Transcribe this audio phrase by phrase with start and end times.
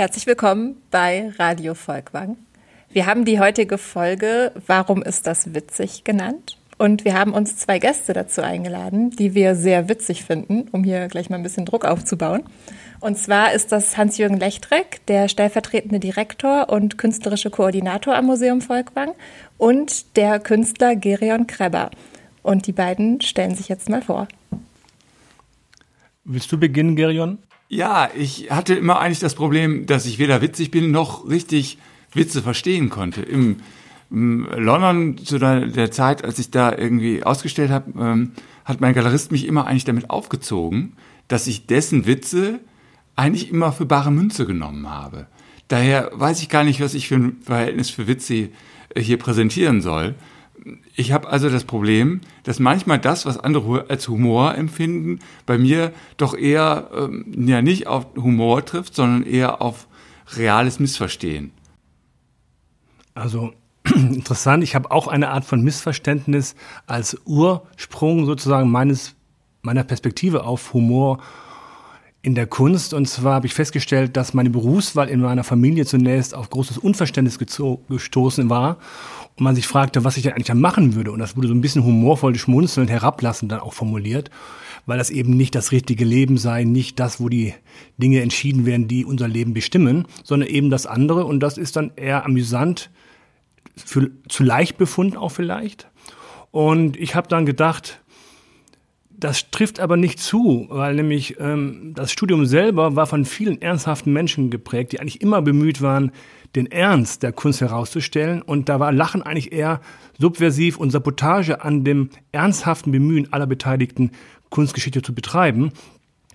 [0.00, 2.38] Herzlich willkommen bei Radio Volkwang.
[2.90, 6.56] Wir haben die heutige Folge Warum ist das witzig genannt?
[6.78, 11.08] Und wir haben uns zwei Gäste dazu eingeladen, die wir sehr witzig finden, um hier
[11.08, 12.44] gleich mal ein bisschen Druck aufzubauen.
[13.00, 19.12] Und zwar ist das Hans-Jürgen Lechtreck, der stellvertretende Direktor und künstlerische Koordinator am Museum Volkwang
[19.58, 21.90] und der Künstler Gerion Kreber.
[22.42, 24.28] Und die beiden stellen sich jetzt mal vor.
[26.24, 27.36] Willst du beginnen, Gerion?
[27.72, 31.78] Ja, ich hatte immer eigentlich das Problem, dass ich weder witzig bin noch richtig
[32.12, 33.22] Witze verstehen konnte.
[33.22, 33.58] Im,
[34.10, 38.32] im London zu der, der, Zeit, als ich da irgendwie ausgestellt habe, ähm,
[38.64, 40.94] hat mein Galerist mich immer eigentlich damit aufgezogen,
[41.28, 42.58] dass ich dessen Witze
[43.14, 45.28] eigentlich immer für bare Münze genommen habe.
[45.68, 48.48] Daher weiß ich gar nicht, was ich für ein Verhältnis für Witze
[48.96, 50.16] hier präsentieren soll
[50.94, 55.92] ich habe also das Problem, dass manchmal das, was andere als Humor empfinden, bei mir
[56.16, 59.88] doch eher ähm, ja nicht auf Humor trifft, sondern eher auf
[60.36, 61.52] reales Missverstehen.
[63.14, 63.52] Also
[63.84, 66.54] interessant, ich habe auch eine Art von Missverständnis
[66.86, 69.14] als Ursprung sozusagen meines
[69.62, 71.18] meiner Perspektive auf Humor
[72.22, 72.94] in der Kunst.
[72.94, 77.38] Und zwar habe ich festgestellt, dass meine Berufswahl in meiner Familie zunächst auf großes Unverständnis
[77.38, 78.78] gestoßen war
[79.40, 81.12] und man sich fragte, was ich denn eigentlich dann machen würde.
[81.12, 84.30] Und das wurde so ein bisschen humorvoll schmunzelnd herablassend dann auch formuliert,
[84.84, 87.54] weil das eben nicht das richtige Leben sei, nicht das, wo die
[87.96, 91.24] Dinge entschieden werden, die unser Leben bestimmen, sondern eben das andere.
[91.24, 92.90] Und das ist dann eher amüsant,
[93.76, 95.88] für, zu leicht befunden auch vielleicht.
[96.50, 98.02] Und ich habe dann gedacht,
[99.08, 104.12] das trifft aber nicht zu, weil nämlich ähm, das Studium selber war von vielen ernsthaften
[104.12, 106.12] Menschen geprägt, die eigentlich immer bemüht waren,
[106.54, 108.42] den Ernst der Kunst herauszustellen.
[108.42, 109.80] Und da war Lachen eigentlich eher
[110.18, 114.10] subversiv und Sabotage an dem ernsthaften Bemühen aller Beteiligten,
[114.50, 115.72] Kunstgeschichte zu betreiben.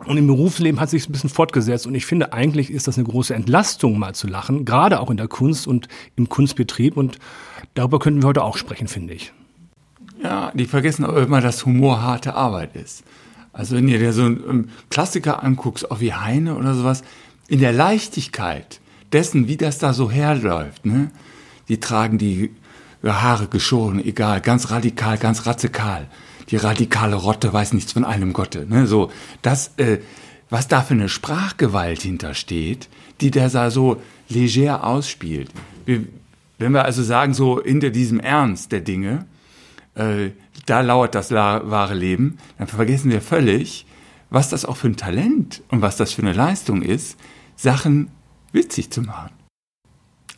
[0.05, 1.87] Und im Berufsleben hat sich ein bisschen fortgesetzt.
[1.87, 5.17] Und ich finde, eigentlich ist das eine große Entlastung, mal zu lachen, gerade auch in
[5.17, 6.97] der Kunst und im Kunstbetrieb.
[6.97, 7.17] Und
[7.75, 9.31] darüber könnten wir heute auch sprechen, finde ich.
[10.21, 13.03] Ja, die vergessen auch immer, dass Humor harte Arbeit ist.
[13.53, 17.03] Also wenn ihr dir so einen Klassiker anguckst, auch wie Heine oder sowas,
[17.47, 18.81] in der Leichtigkeit
[19.15, 20.85] dessen, wie das da so herläuft.
[20.85, 21.09] Ne?
[21.69, 22.51] Die tragen die
[23.03, 26.07] Haare geschoren, egal, ganz radikal, ganz radikal.
[26.49, 28.65] Die radikale Rotte weiß nichts von einem Gotte.
[28.67, 28.87] Ne?
[28.87, 29.09] So,
[29.41, 29.99] das, äh,
[30.49, 32.89] was da für eine Sprachgewalt hintersteht,
[33.21, 35.49] die der da so leger ausspielt.
[35.85, 36.03] Wir,
[36.59, 39.25] wenn wir also sagen, so hinter diesem Ernst der Dinge,
[39.95, 40.31] äh,
[40.65, 43.85] da lauert das wahre Leben, dann vergessen wir völlig,
[44.29, 47.17] was das auch für ein Talent und was das für eine Leistung ist,
[47.55, 48.09] Sachen
[48.55, 49.31] witzig zu machen.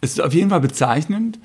[0.01, 1.39] Es ist auf jeden Fall bezeichnend,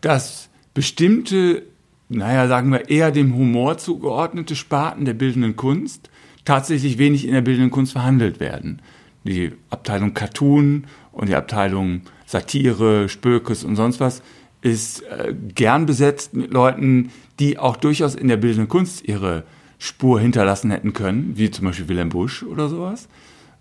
[0.00, 1.64] dass bestimmte,
[2.08, 6.08] naja, sagen wir eher dem Humor zugeordnete Sparten der bildenden Kunst
[6.44, 8.80] tatsächlich wenig in der bildenden Kunst verhandelt werden.
[9.24, 14.22] Die Abteilung Cartoon und die Abteilung Satire, Spökes und sonst was
[14.60, 19.44] ist äh, gern besetzt mit Leuten, die auch durchaus in der bildenden Kunst ihre
[19.78, 23.08] Spur hinterlassen hätten können, wie zum Beispiel Wilhelm Busch oder sowas.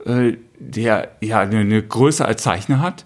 [0.07, 3.05] Äh, der ja eine Größe als Zeichner hat,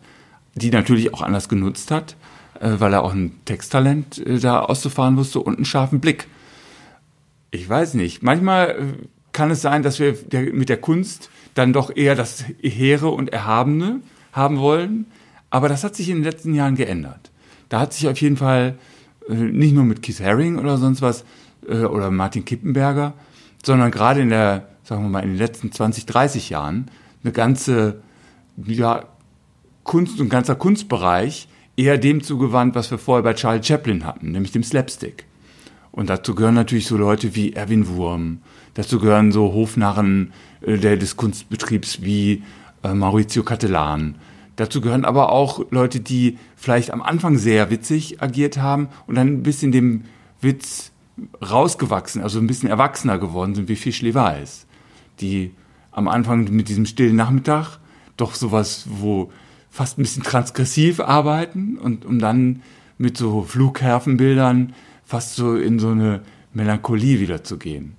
[0.54, 2.16] die natürlich auch anders genutzt hat,
[2.60, 6.28] äh, weil er auch ein Texttalent äh, da auszufahren wusste und einen scharfen Blick.
[7.50, 8.22] Ich weiß nicht.
[8.22, 8.94] Manchmal
[9.34, 10.16] kann es sein, dass wir
[10.54, 14.02] mit der Kunst dann doch eher das Hehre und Erhabene
[14.32, 15.08] haben wollen.
[15.50, 17.32] Aber das hat sich in den letzten Jahren geändert.
[17.68, 18.78] Da hat sich auf jeden Fall
[19.28, 21.26] nicht nur mit Keith Haring oder sonst was
[21.68, 23.14] oder Martin Kippenberger,
[23.64, 26.92] sondern gerade in der sagen wir mal, in den letzten 20, 30 Jahren
[27.24, 28.02] eine ganze
[28.58, 29.06] ja,
[29.86, 31.48] Kunst und ganzer Kunstbereich
[31.78, 35.24] eher dem zugewandt, was wir vorher bei Charlie Chaplin hatten, nämlich dem Slapstick.
[35.94, 38.40] Und dazu gehören natürlich so Leute wie Erwin Wurm,
[38.74, 42.44] dazu gehören so Hofnarren äh, des Kunstbetriebs wie
[42.84, 44.16] äh, Maurizio Cattelan.
[44.58, 49.28] Dazu gehören aber auch Leute, die vielleicht am Anfang sehr witzig agiert haben und dann
[49.28, 50.04] ein bisschen dem
[50.42, 50.92] Witz
[51.42, 54.68] rausgewachsen, also ein bisschen erwachsener geworden sind, wie Fischli Weiß
[55.22, 55.52] die
[55.92, 57.80] am Anfang mit diesem stillen Nachmittag
[58.18, 59.32] doch sowas, wo
[59.70, 62.62] fast ein bisschen transgressiv arbeiten und um dann
[62.98, 64.74] mit so Flughafenbildern
[65.06, 66.22] fast so in so eine
[66.54, 67.96] Melancholie wieder zu gehen.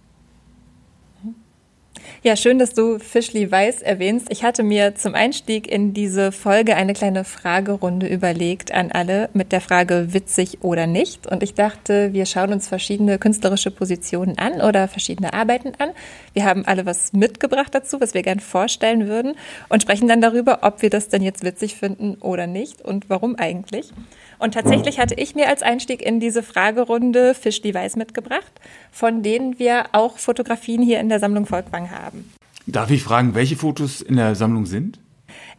[2.22, 4.28] Ja, schön, dass du Fischli Weiß erwähnst.
[4.30, 9.50] Ich hatte mir zum Einstieg in diese Folge eine kleine Fragerunde überlegt an alle mit
[9.50, 11.26] der Frage witzig oder nicht.
[11.26, 15.90] Und ich dachte, wir schauen uns verschiedene künstlerische Positionen an oder verschiedene Arbeiten an.
[16.32, 19.34] Wir haben alle was mitgebracht dazu, was wir gern vorstellen würden
[19.68, 23.36] und sprechen dann darüber, ob wir das denn jetzt witzig finden oder nicht und warum
[23.36, 23.92] eigentlich.
[24.42, 28.50] Und tatsächlich hatte ich mir als Einstieg in diese Fragerunde Fischli Weiß mitgebracht,
[28.90, 32.32] von denen wir auch Fotografien hier in der Sammlung Volkwang haben.
[32.66, 34.98] Darf ich fragen, welche Fotos in der Sammlung sind?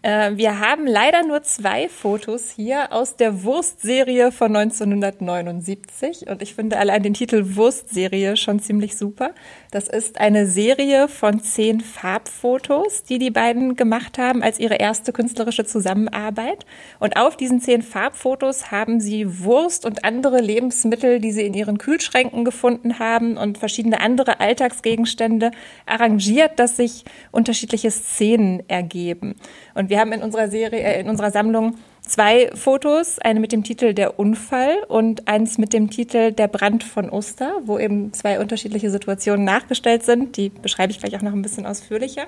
[0.04, 6.56] Äh, wir haben leider nur zwei Fotos hier aus der Wurstserie von 1979 und ich
[6.56, 9.32] finde allein den Titel Wurstserie schon ziemlich super.
[9.72, 15.14] Das ist eine Serie von zehn Farbfotos, die die beiden gemacht haben als ihre erste
[15.14, 16.66] künstlerische Zusammenarbeit.
[17.00, 21.78] Und auf diesen zehn Farbfotos haben sie Wurst und andere Lebensmittel, die sie in ihren
[21.78, 25.52] Kühlschränken gefunden haben und verschiedene andere Alltagsgegenstände
[25.86, 29.36] arrangiert, dass sich unterschiedliche Szenen ergeben.
[29.74, 33.64] Und wir haben in unserer Serie, äh, in unserer Sammlung zwei Fotos, eine mit dem
[33.64, 38.40] Titel Der Unfall und eins mit dem Titel Der Brand von Oster, wo eben zwei
[38.40, 40.36] unterschiedliche Situationen nachgestellt sind.
[40.36, 42.26] Die beschreibe ich gleich auch noch ein bisschen ausführlicher.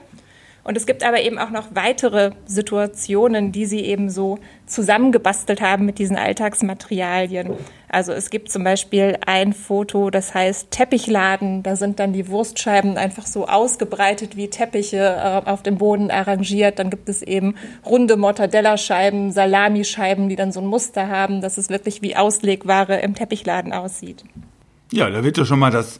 [0.65, 5.85] Und es gibt aber eben auch noch weitere Situationen, die sie eben so zusammengebastelt haben
[5.85, 7.53] mit diesen Alltagsmaterialien.
[7.87, 11.61] Also es gibt zum Beispiel ein Foto, das heißt Teppichladen.
[11.61, 16.79] Da sind dann die Wurstscheiben einfach so ausgebreitet wie Teppiche äh, auf dem Boden arrangiert.
[16.79, 17.53] Dann gibt es eben
[17.85, 23.13] runde Mortadella-Scheiben, Salamischeiben, die dann so ein Muster haben, dass es wirklich wie Auslegware im
[23.13, 24.23] Teppichladen aussieht.
[24.91, 25.99] Ja, da wird ja schon mal das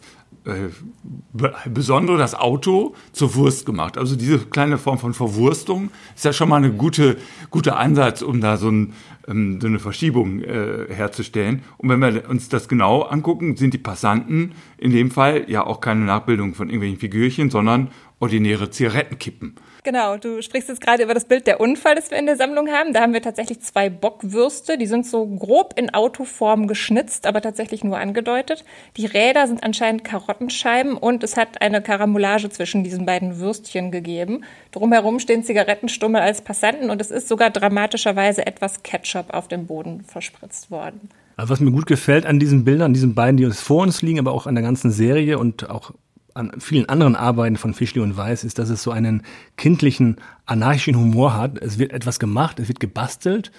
[1.66, 3.98] besondere das Auto zur Wurst gemacht.
[3.98, 7.18] Also diese kleine Form von Verwurstung ist ja schon mal eine gute,
[7.50, 8.94] guter Ansatz, um da so, ein,
[9.28, 11.64] ähm, so eine Verschiebung äh, herzustellen.
[11.78, 15.82] Und wenn wir uns das genau angucken, sind die Passanten in dem Fall ja auch
[15.82, 17.90] keine Nachbildung von irgendwelchen Figürchen, sondern
[18.20, 19.56] ordinäre Zigarettenkippen.
[19.84, 22.70] Genau, du sprichst jetzt gerade über das Bild der Unfall, das wir in der Sammlung
[22.70, 22.92] haben.
[22.92, 27.84] Da haben wir tatsächlich zwei Bockwürste, die sind so grob in Autoform geschnitzt, aber tatsächlich
[27.84, 28.66] nur angedeutet.
[28.98, 34.44] Die Räder sind anscheinend Karottenscheiben und es hat eine Karambolage zwischen diesen beiden Würstchen gegeben.
[34.72, 40.04] Drumherum stehen Zigarettenstummel als Passanten und es ist sogar dramatischerweise etwas Ketchup auf dem Boden
[40.04, 41.10] verspritzt worden.
[41.38, 44.02] Also was mir gut gefällt an diesen Bildern, an diesen beiden, die uns vor uns
[44.02, 45.92] liegen, aber auch an der ganzen Serie und auch
[46.36, 49.24] an vielen anderen Arbeiten von Fischli und Weiß ist, dass es so einen
[49.56, 51.58] kindlichen, anarchischen Humor hat.
[51.60, 53.52] Es wird etwas gemacht, es wird gebastelt.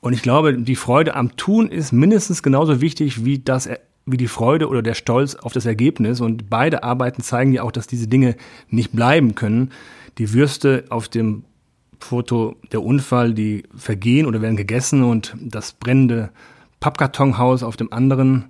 [0.00, 3.68] Und ich glaube, die Freude am Tun ist mindestens genauso wichtig wie das,
[4.04, 6.20] wie die Freude oder der Stolz auf das Ergebnis.
[6.20, 8.34] Und beide Arbeiten zeigen ja auch, dass diese Dinge
[8.68, 9.70] nicht bleiben können.
[10.18, 11.44] Die Würste auf dem
[12.00, 16.30] Foto der Unfall, die vergehen oder werden gegessen und das brennende
[16.80, 18.46] Pappkartonhaus auf dem anderen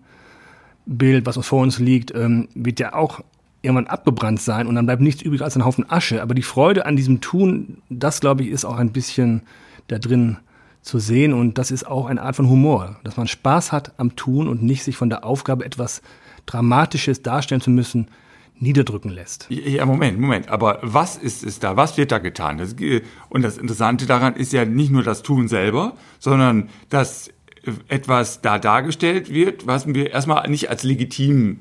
[0.87, 3.21] Bild, was vor uns liegt, ähm, wird ja auch
[3.69, 6.23] irgendwann abgebrannt sein und dann bleibt nichts übrig als ein Haufen Asche.
[6.23, 9.43] Aber die Freude an diesem Tun, das glaube ich, ist auch ein bisschen
[9.87, 10.38] da drin
[10.82, 14.17] zu sehen und das ist auch eine Art von Humor, dass man Spaß hat am
[14.17, 16.03] Tun und nicht sich von der Aufgabe etwas
[16.47, 18.09] Dramatisches darstellen zu müssen,
[18.59, 19.47] niederdrücken lässt.
[19.50, 20.49] Ja, Moment, Moment.
[20.49, 21.76] Aber was ist es da?
[21.76, 22.59] Was wird da getan?
[22.59, 22.75] Das,
[23.29, 27.31] und das Interessante daran ist ja nicht nur das Tun selber, sondern dass
[27.88, 31.59] etwas da dargestellt wird, was wir erstmal nicht als legitim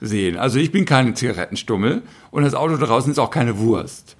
[0.00, 0.36] sehen.
[0.36, 4.16] Also ich bin kein Zigarettenstummel und das Auto draußen ist auch keine Wurst.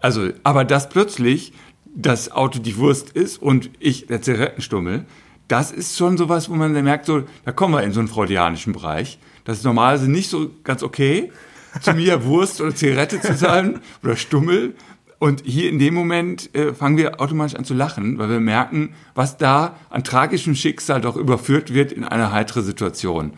[0.00, 1.52] Also, aber dass plötzlich
[1.94, 5.04] das Auto die Wurst ist und ich der Zigarettenstummel,
[5.48, 8.72] das ist schon sowas, wo man merkt, so, da kommen wir in so einen freudianischen
[8.72, 9.18] Bereich.
[9.44, 11.32] Das ist normalerweise nicht so ganz okay,
[11.80, 14.74] zu mir Wurst oder Zigarette zu sein oder Stummel.
[15.18, 18.94] Und hier in dem Moment äh, fangen wir automatisch an zu lachen, weil wir merken,
[19.14, 23.32] was da an tragischem Schicksal doch überführt wird in eine heitere Situation.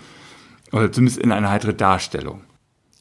[0.73, 2.43] Oder zumindest in eine heitere Darstellung.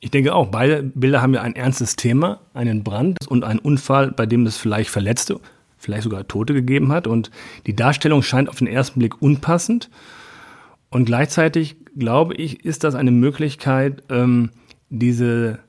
[0.01, 4.11] Ich denke auch, beide Bilder haben ja ein ernstes Thema, einen Brand und einen Unfall,
[4.11, 5.39] bei dem es vielleicht Verletzte,
[5.77, 7.05] vielleicht sogar Tote gegeben hat.
[7.05, 7.31] Und
[7.67, 9.89] die Darstellung scheint auf den ersten Blick unpassend.
[10.89, 14.51] Und gleichzeitig, glaube ich, ist das eine Möglichkeit, ähm,
[14.89, 15.59] diese,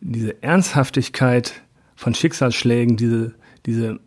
[0.00, 1.62] diese Ernsthaftigkeit
[1.96, 3.98] von Schicksalsschlägen, diese, diese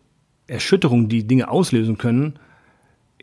[0.46, 2.38] Erschütterung, die Dinge auslösen können,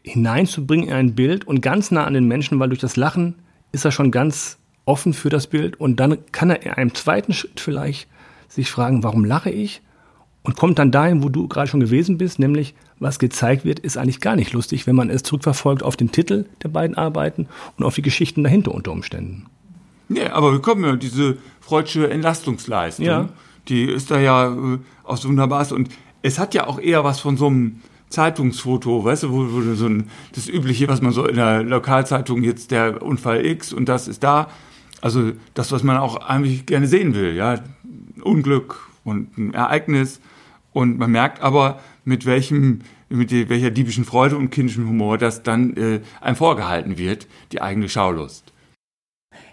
[0.04, 3.36] hineinzubringen in ein Bild und ganz nah an den Menschen, weil durch das Lachen
[3.74, 7.34] ist er schon ganz offen für das Bild und dann kann er in einem zweiten
[7.34, 8.08] Schritt vielleicht
[8.48, 9.82] sich fragen, warum lache ich?
[10.44, 13.98] Und kommt dann dahin, wo du gerade schon gewesen bist, nämlich was gezeigt wird, ist
[13.98, 17.86] eigentlich gar nicht lustig, wenn man es zurückverfolgt auf den Titel der beiden Arbeiten und
[17.86, 19.46] auf die Geschichten dahinter unter Umständen.
[20.10, 23.30] Ja, aber wir kommen ja diese freudsche Entlastungsleistung, ja.
[23.70, 25.70] die ist da ja äh, auch so wunderbar.
[25.72, 25.90] Und
[26.22, 27.82] es hat ja auch eher was von so einem
[28.14, 32.44] Zeitungsfoto, weißt du, wo, wo so ein, das Übliche, was man so in der Lokalzeitung
[32.44, 34.50] jetzt der Unfall X und das ist da.
[35.02, 37.60] Also das, was man auch eigentlich gerne sehen will, ja.
[38.22, 40.22] Unglück und ein Ereignis.
[40.72, 42.80] Und man merkt aber, mit welchem,
[43.10, 47.90] mit welcher diebischen Freude und kindischem Humor das dann äh, einem vorgehalten wird, die eigene
[47.90, 48.53] Schaulust.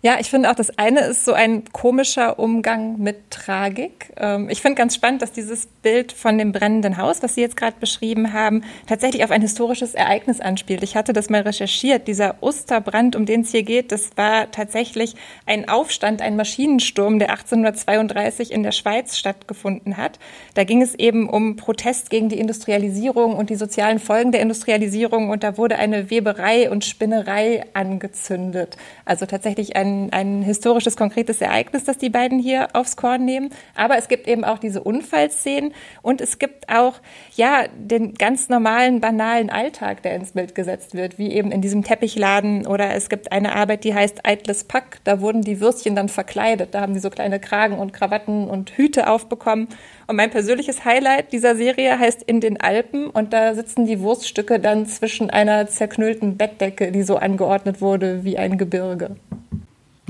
[0.02, 4.10] Ja, ich finde auch, das eine ist so ein komischer Umgang mit Tragik.
[4.16, 7.58] Ähm, ich finde ganz spannend, dass dieses Bild von dem brennenden Haus, was Sie jetzt
[7.58, 10.82] gerade beschrieben haben, tatsächlich auf ein historisches Ereignis anspielt.
[10.82, 12.08] Ich hatte das mal recherchiert.
[12.08, 17.28] Dieser Osterbrand, um den es hier geht, das war tatsächlich ein Aufstand, ein Maschinensturm, der
[17.32, 20.18] 1832 in der Schweiz stattgefunden hat.
[20.54, 25.28] Da ging es eben um Protest gegen die Industrialisierung und die sozialen Folgen der Industrialisierung
[25.28, 28.78] und da wurde eine Weberei und Spinnerei angezündet.
[29.04, 33.50] Also tatsächlich ein ein, ein historisches, konkretes Ereignis, das die beiden hier aufs Korn nehmen.
[33.74, 36.94] Aber es gibt eben auch diese Unfallszenen und es gibt auch,
[37.36, 41.82] ja, den ganz normalen, banalen Alltag, der ins Bild gesetzt wird, wie eben in diesem
[41.82, 44.98] Teppichladen oder es gibt eine Arbeit, die heißt Eitles Pack.
[45.04, 46.74] Da wurden die Würstchen dann verkleidet.
[46.74, 49.68] Da haben die so kleine Kragen und Krawatten und Hüte aufbekommen.
[50.06, 54.58] Und mein persönliches Highlight dieser Serie heißt In den Alpen und da sitzen die Wurststücke
[54.58, 59.16] dann zwischen einer zerknüllten Bettdecke, die so angeordnet wurde wie ein Gebirge.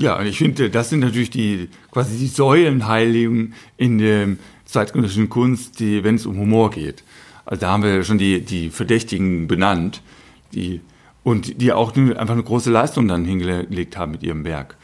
[0.01, 4.29] Ja, ich finde, das sind natürlich die quasi die Säulenheiligen in der
[4.65, 7.03] zeitgenössischen Kunst, die, wenn es um Humor geht.
[7.45, 10.01] Also da haben wir schon die, die Verdächtigen benannt,
[10.53, 10.81] die
[11.23, 14.75] und die auch einfach eine große Leistung dann hingelegt haben mit ihrem Werk.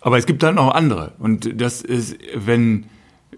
[0.00, 1.12] Aber es gibt dann auch andere.
[1.18, 2.86] Und das ist, wenn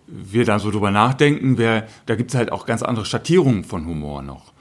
[0.07, 3.85] wir dann so drüber nachdenken, wer, da gibt es halt auch ganz andere Schattierungen von
[3.85, 4.52] Humor noch.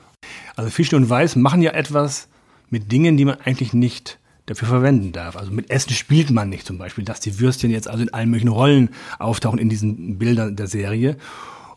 [0.56, 2.28] Also Fischl und Weiß machen ja etwas
[2.72, 4.18] mit Dingen, die man eigentlich nicht
[4.52, 5.36] dafür verwenden darf.
[5.36, 8.30] Also mit Essen spielt man nicht zum Beispiel, dass die Würstchen jetzt also in allen
[8.30, 8.90] möglichen Rollen
[9.20, 11.18] auftauchen in diesen Bildern der Serie.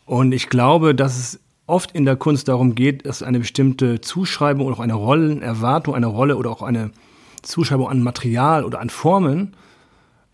[0.05, 4.67] Und ich glaube, dass es oft in der Kunst darum geht, dass eine bestimmte Zuschreibung
[4.67, 6.91] oder auch eine Rollenerwartung, eine Rolle oder auch eine
[7.41, 9.53] Zuschreibung an Material oder an Formen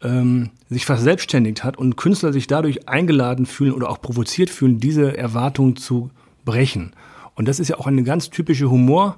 [0.01, 5.17] ähm, sich verselbstständigt hat und Künstler sich dadurch eingeladen fühlen oder auch provoziert fühlen, diese
[5.17, 6.09] Erwartung zu
[6.43, 6.93] brechen.
[7.35, 9.17] Und das ist ja auch eine ganz typische Humor-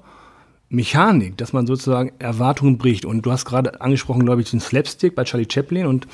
[0.73, 3.05] Mechanik, dass man sozusagen Erwartungen bricht.
[3.05, 5.85] Und du hast gerade angesprochen, glaube ich, den Slapstick bei Charlie Chaplin.
[5.85, 6.07] Und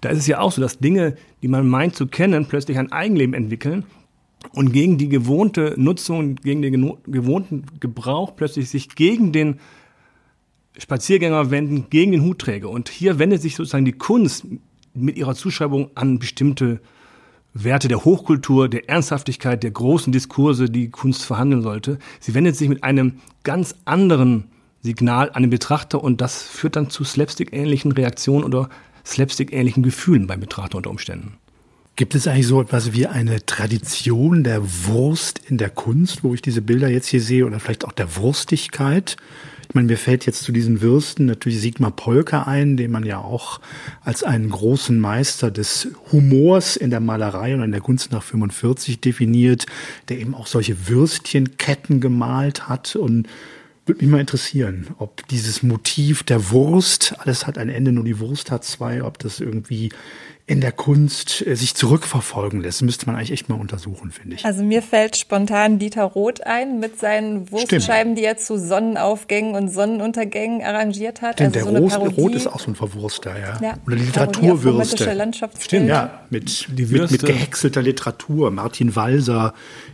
[0.00, 2.90] da ist es ja auch so, dass Dinge, die man meint zu kennen, plötzlich ein
[2.90, 3.84] Eigenleben entwickeln
[4.52, 9.60] und gegen die gewohnte Nutzung, gegen den gewohnten Gebrauch plötzlich sich gegen den
[10.78, 12.70] Spaziergänger wenden, gegen den Hutträger.
[12.70, 14.46] Und hier wendet sich sozusagen die Kunst
[14.94, 16.80] mit ihrer Zuschreibung an bestimmte
[17.64, 21.98] Werte der Hochkultur, der Ernsthaftigkeit, der großen Diskurse, die Kunst verhandeln sollte.
[22.20, 24.44] Sie wendet sich mit einem ganz anderen
[24.82, 28.68] Signal an den Betrachter und das führt dann zu Slapstick-ähnlichen Reaktionen oder
[29.04, 31.38] Slapstick-ähnlichen Gefühlen beim Betrachter unter Umständen.
[31.96, 36.42] Gibt es eigentlich so etwas wie eine Tradition der Wurst in der Kunst, wo ich
[36.42, 39.16] diese Bilder jetzt hier sehe, oder vielleicht auch der Wurstigkeit?
[39.68, 43.18] Ich meine, mir fällt jetzt zu diesen Würsten natürlich Sigmar Polke ein, den man ja
[43.18, 43.60] auch
[44.02, 49.00] als einen großen Meister des Humors in der Malerei und in der Kunst nach 45
[49.00, 49.66] definiert,
[50.08, 52.96] der eben auch solche Würstchenketten gemalt hat.
[52.96, 53.28] Und
[53.86, 58.18] würde mich mal interessieren, ob dieses Motiv der Wurst, alles hat ein Ende, nur die
[58.18, 59.90] Wurst hat zwei, ob das irgendwie
[60.48, 62.80] in der Kunst äh, sich zurückverfolgen lässt.
[62.82, 64.44] Müsste man eigentlich echt mal untersuchen, finde ich.
[64.44, 68.18] Also mir fällt spontan Dieter Roth ein mit seinen Wurstscheiben, Stimmt.
[68.18, 71.34] die er zu Sonnenaufgängen und Sonnenuntergängen arrangiert hat.
[71.34, 73.58] Stimmt, also der so Roth, Roth ist auch so ein Verwurster, ja.
[73.60, 75.40] ja Oder die Literaturwürste.
[75.58, 78.52] Stimmt, ja, mit, mit, mit gehäckselter Literatur.
[78.52, 79.52] Martin Walser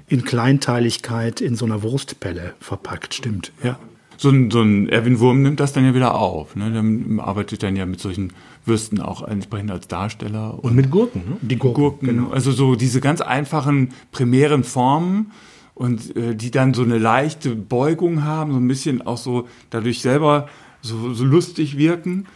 [0.09, 3.79] in Kleinteiligkeit in so einer Wurstpelle verpackt, stimmt, ja
[4.23, 6.55] so ein, so ein Erwin Wurm nimmt das dann ja wieder auf.
[6.55, 6.71] Ne?
[6.71, 8.33] Der arbeitet dann ja mit solchen
[8.65, 10.55] Würsten auch entsprechend als Darsteller.
[10.55, 11.37] Und, und mit Gurken, ne?
[11.41, 12.31] Die Gurken, Gurken genau.
[12.31, 15.33] Also so diese ganz einfachen primären Formen
[15.75, 20.01] und äh, die dann so eine leichte Beugung haben, so ein bisschen auch so dadurch
[20.01, 20.49] selber
[20.81, 22.27] so, so lustig wirken.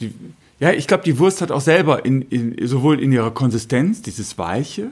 [0.00, 0.12] Die,
[0.60, 4.38] ja, ich glaube, die Wurst hat auch selber in, in, sowohl in ihrer Konsistenz, dieses
[4.38, 4.90] Weiche,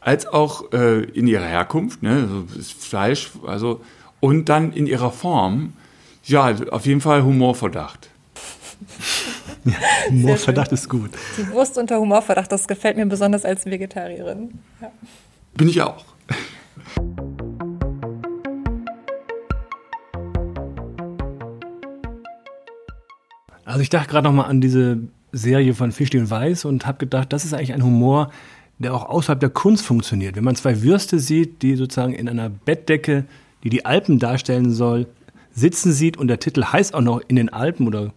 [0.00, 3.80] als auch äh, in ihrer Herkunft, ne, also das Fleisch, also
[4.20, 5.74] und dann in ihrer Form,
[6.24, 8.10] ja, auf jeden Fall Humorverdacht.
[9.70, 11.10] ja, Humorverdacht ist gut.
[11.36, 14.58] Die Wurst unter Humorverdacht, das gefällt mir besonders als Vegetarierin.
[14.80, 14.90] Ja.
[15.54, 16.04] Bin ich auch.
[23.64, 24.98] Also ich dachte gerade noch mal an diese
[25.32, 28.30] Serie von Fischli und Weiß und habe gedacht, das ist eigentlich ein Humor,
[28.78, 30.36] der auch außerhalb der Kunst funktioniert.
[30.36, 33.24] Wenn man zwei Würste sieht, die sozusagen in einer Bettdecke
[33.66, 35.08] die die Alpen darstellen soll,
[35.50, 38.12] sitzen sieht und der Titel heißt auch noch in den Alpen oder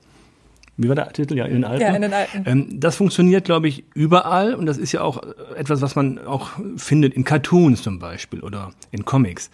[0.81, 1.37] wie war der Titel?
[1.37, 1.81] Ja, in den Alpen.
[1.81, 2.43] Ja, in den Alpen.
[2.45, 5.21] Ähm, das funktioniert, glaube ich, überall und das ist ja auch
[5.57, 9.51] etwas, was man auch findet in Cartoons zum Beispiel oder in Comics.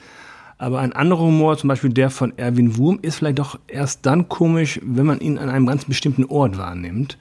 [0.59, 4.29] Aber ein anderer Humor, zum Beispiel der von Erwin Wurm, ist vielleicht doch erst dann
[4.29, 7.17] komisch, wenn man ihn an einem ganz bestimmten Ort wahrnimmt,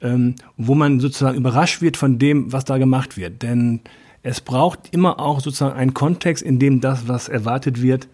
[0.00, 3.42] ähm, wo man sozusagen überrascht wird von dem, was da gemacht wird.
[3.42, 3.80] Denn
[4.22, 8.08] es braucht immer auch sozusagen einen Kontext, in dem das, was erwartet wird,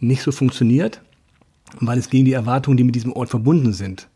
[0.00, 1.00] nicht so funktioniert,
[1.80, 4.08] weil es gegen die Erwartungen, die mit diesem Ort verbunden sind,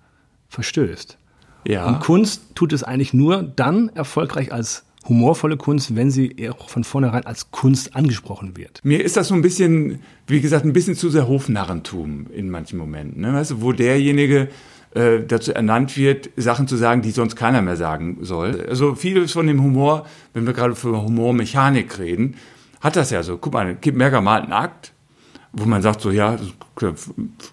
[0.49, 1.19] verstößt.
[1.67, 1.87] Ja.
[1.87, 6.85] Und Kunst tut es eigentlich nur dann erfolgreich als humorvolle Kunst, wenn sie auch von
[6.85, 8.81] vornherein als Kunst angesprochen wird.
[8.85, 12.78] Mir ist das so ein bisschen, wie gesagt, ein bisschen zu sehr Hofnarrentum in manchen
[12.78, 13.23] Momenten.
[13.23, 13.33] Ne?
[13.33, 14.49] Weißt du, wo derjenige
[14.95, 18.67] äh, dazu ernannt wird, Sachen zu sagen, die sonst keiner mehr sagen soll.
[18.69, 22.37] Also vieles von dem Humor, wenn wir gerade für Humormechanik reden,
[22.81, 23.38] hat das ja so.
[23.38, 24.93] Guck mal, Kip Merger malt einen Akt,
[25.52, 26.37] wo man sagt so, ja,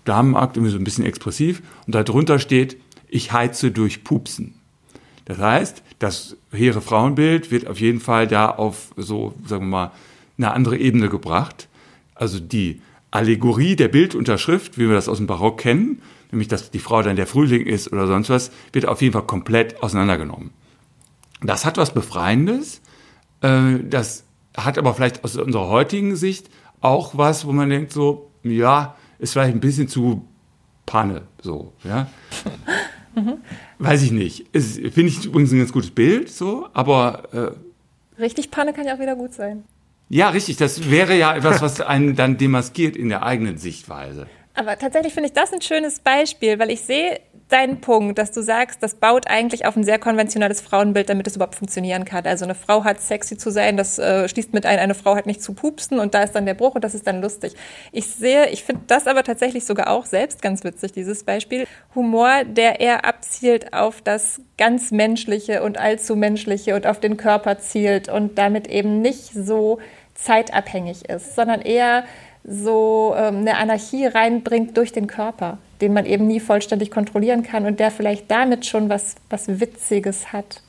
[0.03, 1.61] Damenakt, irgendwie so ein bisschen expressiv.
[1.85, 2.77] Und da drunter steht,
[3.15, 4.55] ich heize durch Pupsen.
[5.23, 9.91] Das heißt, das hehre Frauenbild wird auf jeden Fall da auf so, sagen wir mal,
[10.37, 11.69] eine andere Ebene gebracht.
[12.13, 12.81] Also die
[13.11, 17.15] Allegorie der Bildunterschrift, wie wir das aus dem Barock kennen, nämlich dass die Frau dann
[17.15, 20.51] der Frühling ist oder sonst was, wird auf jeden Fall komplett auseinandergenommen.
[21.41, 22.81] Das hat was Befreiendes.
[23.39, 24.25] Äh, das
[24.57, 26.49] hat aber vielleicht aus unserer heutigen Sicht
[26.81, 30.27] auch was, wo man denkt so, ja, ist vielleicht ein bisschen zu
[30.85, 32.07] Panne, so, ja.
[33.15, 33.37] Mhm.
[33.79, 34.45] Weiß ich nicht.
[34.53, 37.55] Finde ich übrigens ein ganz gutes Bild, so, aber.
[38.17, 39.63] Äh, richtig Panne kann ja auch wieder gut sein.
[40.09, 40.57] Ja, richtig.
[40.57, 44.27] Das wäre ja etwas, was einen dann demaskiert in der eigenen Sichtweise.
[44.55, 47.19] Aber tatsächlich finde ich das ein schönes Beispiel, weil ich sehe
[47.49, 51.35] deinen Punkt, dass du sagst, das baut eigentlich auf ein sehr konventionelles Frauenbild, damit es
[51.35, 52.25] überhaupt funktionieren kann.
[52.25, 55.27] Also eine Frau hat sexy zu sein, das äh, schließt mit ein, eine Frau hat
[55.27, 57.53] nicht zu pupsen und da ist dann der Bruch und das ist dann lustig.
[57.91, 61.67] Ich sehe, ich finde das aber tatsächlich sogar auch selbst ganz witzig, dieses Beispiel.
[61.93, 67.59] Humor, der eher abzielt auf das ganz Menschliche und allzu Menschliche und auf den Körper
[67.59, 69.79] zielt und damit eben nicht so
[70.15, 72.05] zeitabhängig ist, sondern eher
[72.47, 77.65] so ähm, eine Anarchie reinbringt durch den Körper, den man eben nie vollständig kontrollieren kann
[77.65, 80.61] und der vielleicht damit schon was, was Witziges hat.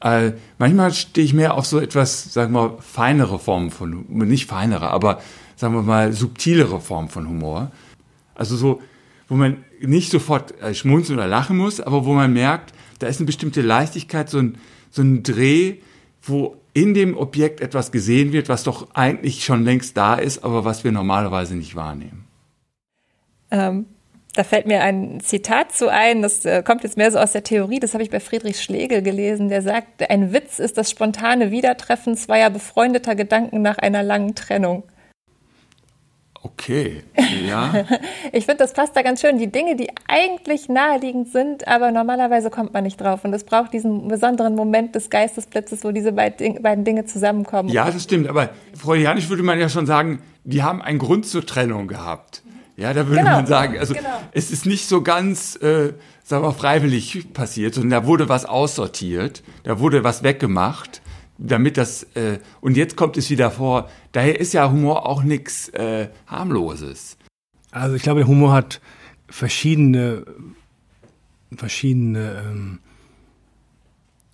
[0.00, 4.46] Äh, manchmal stehe ich mehr auf so etwas, sagen wir mal, feinere Formen von, nicht
[4.46, 5.20] feinere, aber
[5.56, 7.72] sagen wir mal subtilere Formen von Humor.
[8.34, 8.82] Also so,
[9.28, 13.18] wo man nicht sofort äh, schmunzeln oder lachen muss, aber wo man merkt, da ist
[13.18, 14.58] eine bestimmte Leichtigkeit, so ein,
[14.90, 15.76] so ein Dreh,
[16.22, 20.64] wo in dem Objekt etwas gesehen wird, was doch eigentlich schon längst da ist, aber
[20.64, 22.26] was wir normalerweise nicht wahrnehmen.
[23.50, 23.86] Ähm,
[24.34, 27.44] da fällt mir ein Zitat zu ein, das äh, kommt jetzt mehr so aus der
[27.44, 31.52] Theorie, das habe ich bei Friedrich Schlegel gelesen, der sagt, ein Witz ist das spontane
[31.52, 34.82] Wiedertreffen zweier befreundeter Gedanken nach einer langen Trennung.
[36.44, 37.02] Okay,
[37.48, 37.72] ja.
[38.32, 39.38] ich finde, das passt da ganz schön.
[39.38, 43.24] Die Dinge, die eigentlich naheliegend sind, aber normalerweise kommt man nicht drauf.
[43.24, 47.70] Und es braucht diesen besonderen Moment des Geistesblitzes, wo diese beiden Dinge zusammenkommen.
[47.70, 48.28] Ja, das stimmt.
[48.28, 52.42] Aber freudianisch würde man ja schon sagen, die haben einen Grund zur Trennung gehabt.
[52.76, 54.08] Ja, da würde genau, man sagen, also genau.
[54.32, 59.42] es ist nicht so ganz, äh, sagen wir, freiwillig passiert, sondern da wurde was aussortiert,
[59.62, 61.00] da wurde was weggemacht
[61.38, 63.88] damit das äh, und jetzt kommt es wieder vor.
[64.12, 67.16] Daher ist ja Humor auch nichts äh, harmloses.
[67.70, 68.80] Also ich glaube, der Humor hat
[69.28, 70.24] verschiedene
[71.56, 72.78] verschiedene ähm,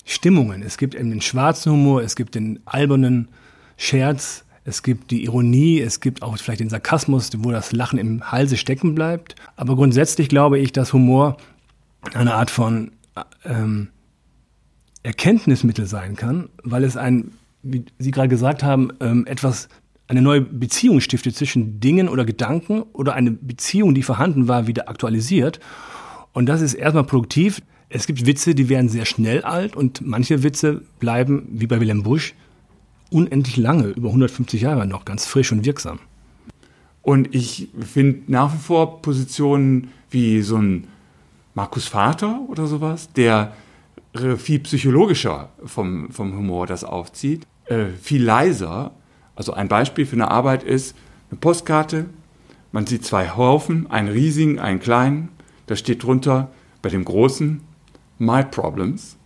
[0.04, 0.62] Stimmungen.
[0.62, 3.28] Es gibt eben den schwarzen Humor, es gibt den albernen
[3.76, 8.30] Scherz, es gibt die Ironie, es gibt auch vielleicht den Sarkasmus, wo das Lachen im
[8.30, 9.36] Halse stecken bleibt.
[9.56, 11.36] Aber grundsätzlich glaube ich, dass Humor
[12.12, 12.92] eine Art von
[13.44, 13.88] ähm,
[15.02, 17.32] Erkenntnismittel sein kann, weil es ein,
[17.62, 19.68] wie Sie gerade gesagt haben, ähm, etwas,
[20.08, 24.88] eine neue Beziehung stiftet zwischen Dingen oder Gedanken oder eine Beziehung, die vorhanden war, wieder
[24.88, 25.60] aktualisiert.
[26.32, 27.62] Und das ist erstmal produktiv.
[27.88, 32.02] Es gibt Witze, die werden sehr schnell alt und manche Witze bleiben, wie bei Wilhelm
[32.02, 32.34] Busch,
[33.10, 35.98] unendlich lange, über 150 Jahre noch, ganz frisch und wirksam.
[37.02, 40.86] Und ich finde nach wie vor Positionen wie so ein
[41.54, 43.52] Markus Vater oder sowas, der
[44.14, 48.92] viel psychologischer vom, vom Humor das aufzieht, äh, viel leiser.
[49.36, 50.96] Also ein Beispiel für eine Arbeit ist
[51.30, 52.06] eine Postkarte.
[52.72, 55.28] Man sieht zwei Haufen, einen riesigen, einen kleinen.
[55.66, 56.50] Da steht drunter
[56.82, 57.60] bei dem großen
[58.18, 59.16] My Problems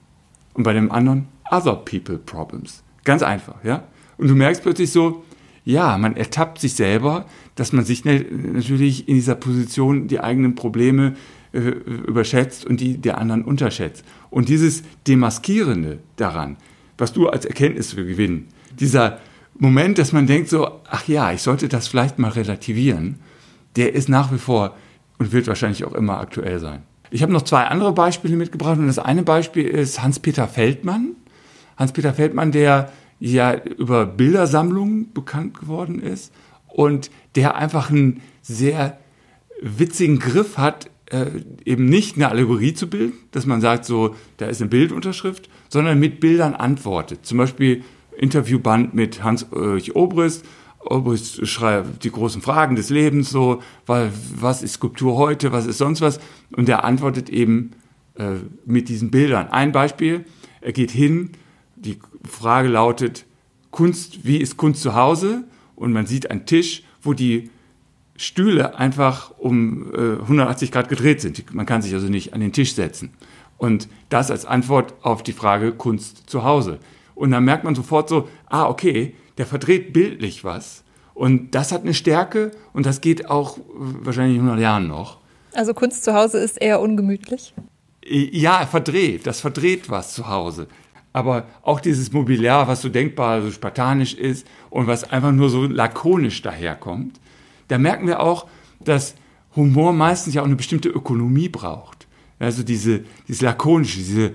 [0.53, 2.83] und bei dem anderen Other People Problems.
[3.05, 3.85] Ganz einfach, ja.
[4.19, 5.25] Und du merkst plötzlich so,
[5.65, 11.15] ja, man ertappt sich selber, dass man sich natürlich in dieser Position die eigenen Probleme
[11.55, 14.05] äh, überschätzt und die der anderen unterschätzt.
[14.31, 16.57] Und dieses Demaskierende daran,
[16.99, 19.21] was du als Erkenntnis gewinnen, dieser
[19.57, 23.21] Moment, dass man denkt so, ach ja, ich sollte das vielleicht mal relativieren,
[23.77, 24.75] der ist nach wie vor
[25.19, 26.83] und wird wahrscheinlich auch immer aktuell sein.
[27.11, 31.13] Ich habe noch zwei andere Beispiele mitgebracht und das eine Beispiel ist Hans-Peter Feldmann.
[31.77, 32.91] Hans-Peter Feldmann, der
[33.21, 36.33] ja über Bildersammlungen bekannt geworden ist
[36.67, 38.99] und der einfach einen sehr
[39.63, 41.27] witzigen Griff hat äh,
[41.65, 45.99] eben nicht eine Allegorie zu bilden, dass man sagt, so, da ist eine Bildunterschrift, sondern
[45.99, 47.27] mit Bildern antwortet.
[47.27, 47.83] Zum Beispiel
[48.17, 50.45] Interviewband mit Hans-Ulrich Obrist
[50.85, 55.79] Obrist schreibt die großen Fragen des Lebens, so, weil, was ist Skulptur heute, was ist
[55.79, 56.21] sonst was?
[56.55, 57.73] Und er antwortet eben
[58.17, 59.49] äh, mit diesen Bildern.
[59.49, 60.25] Ein Beispiel,
[60.61, 61.31] er geht hin,
[61.77, 63.27] die Frage lautet,
[63.71, 65.45] Kunst, wie ist Kunst zu Hause?
[65.75, 67.51] Und man sieht einen Tisch, wo die
[68.17, 71.53] Stühle einfach um äh, 180 Grad gedreht sind.
[71.55, 73.11] Man kann sich also nicht an den Tisch setzen.
[73.59, 76.79] Und das als Antwort auf die Frage Kunst zu Hause.
[77.15, 80.85] Und dann merkt man sofort so, ah, okay, der verdreht bildlich was.
[81.15, 85.19] Und das hat eine Stärke und das geht auch wahrscheinlich in 100 Jahren noch.
[85.53, 87.55] Also Kunst zu Hause ist eher ungemütlich?
[88.05, 90.67] Ja, er verdreht, das verdreht was zu Hause.
[91.13, 95.65] Aber auch dieses Mobiliar, was so denkbar, so spartanisch ist und was einfach nur so
[95.65, 97.21] lakonisch daherkommt,
[97.69, 98.47] da merken wir auch,
[98.81, 99.15] dass
[99.57, 102.07] Humor meistens ja auch eine bestimmte Ökonomie braucht.
[102.39, 104.33] Also diese, dieses lakonische, diese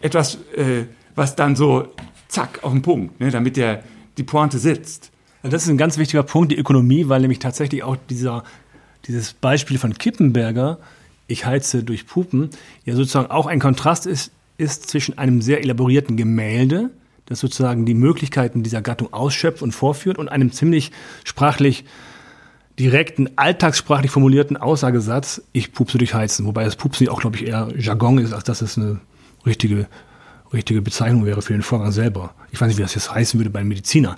[0.00, 1.88] etwas, äh, was dann so
[2.28, 3.82] zack auf den Punkt, ne, damit der
[4.16, 5.10] die Pointe sitzt.
[5.42, 8.44] Das ist ein ganz wichtiger Punkt, die Ökonomie, weil nämlich tatsächlich auch dieser,
[9.06, 10.78] dieses Beispiel von Kippenberger,
[11.26, 12.50] ich heize durch Pupen,
[12.84, 16.90] ja sozusagen auch ein Kontrast ist, ist zwischen einem sehr elaborierten Gemälde,
[17.26, 20.92] das sozusagen die Möglichkeiten dieser Gattung ausschöpft und vorführt, und einem ziemlich
[21.24, 21.84] sprachlich
[22.78, 26.46] direkten, alltagssprachlich formulierten Aussagesatz, ich pupse durch Heizen.
[26.46, 29.00] Wobei das Pupsen auch, glaube ich, eher Jargon ist, als dass es eine
[29.44, 29.86] richtige
[30.52, 32.34] richtige Bezeichnung wäre für den Vorgang selber.
[32.50, 34.16] Ich weiß nicht, wie das jetzt heißen würde beim Mediziner.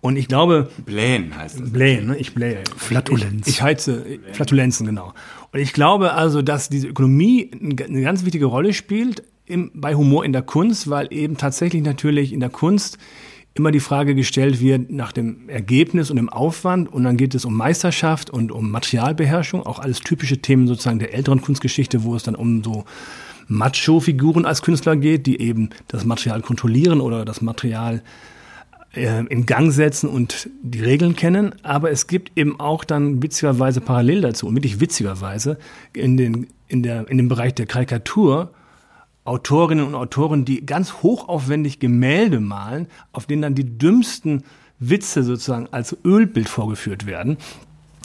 [0.00, 0.70] Und ich glaube.
[0.84, 1.72] Blähen heißt es.
[1.72, 2.16] Blähen, ne?
[2.16, 2.62] Ich blähe.
[2.76, 3.46] Flatulenz.
[3.46, 4.34] Ich, ich heize Blähen.
[4.34, 5.12] Flatulenzen, genau.
[5.52, 10.24] Und ich glaube also, dass diese Ökonomie eine ganz wichtige Rolle spielt im, bei Humor
[10.24, 12.98] in der Kunst, weil eben tatsächlich natürlich in der Kunst
[13.54, 17.44] immer die Frage gestellt wird nach dem Ergebnis und dem Aufwand und dann geht es
[17.44, 22.24] um Meisterschaft und um Materialbeherrschung, auch alles typische Themen sozusagen der älteren Kunstgeschichte, wo es
[22.24, 22.84] dann um so
[23.46, 28.02] Macho-Figuren als Künstler geht, die eben das Material kontrollieren oder das Material
[28.94, 31.54] äh, in Gang setzen und die Regeln kennen.
[31.62, 35.58] Aber es gibt eben auch dann witzigerweise parallel dazu, und wirklich witzigerweise,
[35.92, 38.50] in, den, in, der, in dem Bereich der Karikatur,
[39.24, 44.44] Autorinnen und Autoren, die ganz hochaufwendig Gemälde malen, auf denen dann die dümmsten
[44.78, 47.38] Witze sozusagen als Ölbild vorgeführt werden.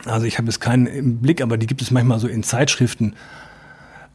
[0.05, 3.15] Also ich habe jetzt keinen im Blick, aber die gibt es manchmal so in Zeitschriften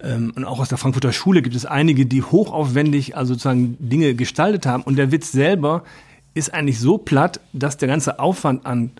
[0.05, 4.14] ähm, und auch aus der Frankfurter Schule gibt es einige, die hochaufwendig also sozusagen Dinge
[4.14, 4.83] gestaltet haben.
[4.83, 5.83] Und der Witz selber
[6.35, 8.90] ist eigentlich so platt, dass der ganze Aufwand an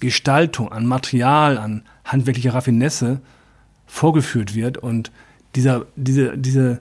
[0.00, 3.20] Gestaltung, an Material, an handwerklicher Raffinesse
[3.86, 4.78] vorgeführt wird.
[4.78, 5.10] Und
[5.54, 6.80] dieser, diese, diese,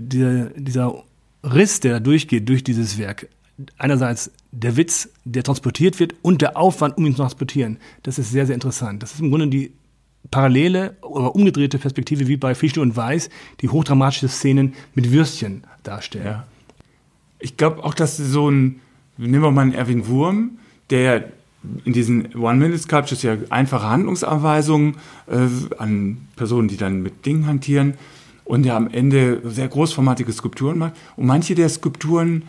[0.00, 1.04] dieser, dieser
[1.44, 3.28] Riss, der da durchgeht durch dieses Werk,
[3.78, 8.30] einerseits der Witz, der transportiert wird und der Aufwand, um ihn zu transportieren, das ist
[8.30, 9.02] sehr, sehr interessant.
[9.02, 9.72] Das ist im Grunde die
[10.30, 16.26] parallele oder umgedrehte Perspektive wie bei Fichte und Weiß, die hochdramatische Szenen mit Würstchen darstellen.
[16.26, 16.46] Ja.
[17.38, 18.80] Ich glaube auch, dass so ein,
[19.16, 20.58] nehmen wir mal einen Erwin Wurm,
[20.90, 21.30] der
[21.84, 25.46] in diesen One-Minute-Sculptures ja einfache Handlungsanweisungen äh,
[25.78, 27.94] an Personen, die dann mit Dingen hantieren
[28.50, 30.94] und der am Ende sehr großformatige Skulpturen macht.
[31.14, 32.42] Und manche der Skulpturen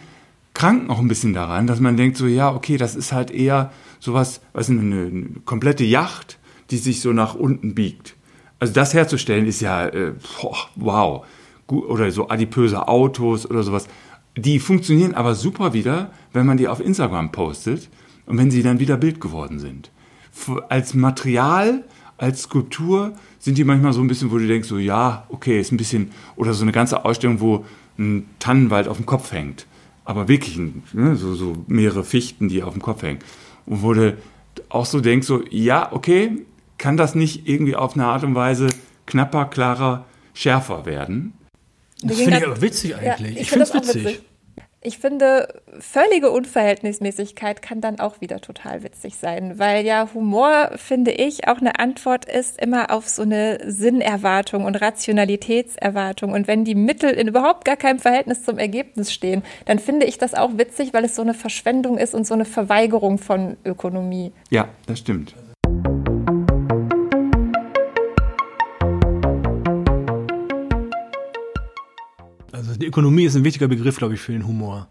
[0.55, 3.71] kranken auch ein bisschen daran, dass man denkt so, ja, okay, das ist halt eher
[3.99, 6.39] sowas, was eine, eine komplette Yacht,
[6.71, 8.15] die sich so nach unten biegt.
[8.57, 10.13] Also das herzustellen ist ja, äh,
[10.75, 11.23] wow.
[11.67, 13.87] Oder so adipöse Autos oder sowas.
[14.35, 17.89] Die funktionieren aber super wieder, wenn man die auf Instagram postet
[18.25, 19.91] und wenn sie dann wieder Bild geworden sind.
[20.67, 21.83] Als Material,
[22.17, 25.71] als Skulptur sind die manchmal so ein bisschen, wo du denkst, so ja, okay, ist
[25.71, 27.65] ein bisschen, oder so eine ganze Ausstellung, wo
[27.97, 29.65] ein Tannenwald auf dem Kopf hängt.
[30.05, 30.57] Aber wirklich,
[30.93, 33.19] ne, so, so mehrere Fichten, die auf dem Kopf hängen.
[33.65, 34.15] Und wo du
[34.69, 36.45] auch so denkst, so ja, okay,
[36.77, 38.67] kann das nicht irgendwie auf eine Art und Weise
[39.07, 41.33] knapper, klarer, schärfer werden?
[42.03, 43.35] Das finde ich aber witzig eigentlich.
[43.35, 44.05] Ja, ich, ich finde es witzig.
[44.05, 44.21] witzig.
[44.83, 51.11] Ich finde, völlige Unverhältnismäßigkeit kann dann auch wieder total witzig sein, weil ja Humor, finde
[51.11, 56.31] ich, auch eine Antwort ist immer auf so eine Sinnerwartung und Rationalitätserwartung.
[56.31, 60.17] Und wenn die Mittel in überhaupt gar keinem Verhältnis zum Ergebnis stehen, dann finde ich
[60.17, 64.31] das auch witzig, weil es so eine Verschwendung ist und so eine Verweigerung von Ökonomie.
[64.49, 65.35] Ja, das stimmt.
[72.81, 74.87] Die Ökonomie ist ein wichtiger Begriff, glaube ich, für den Humor.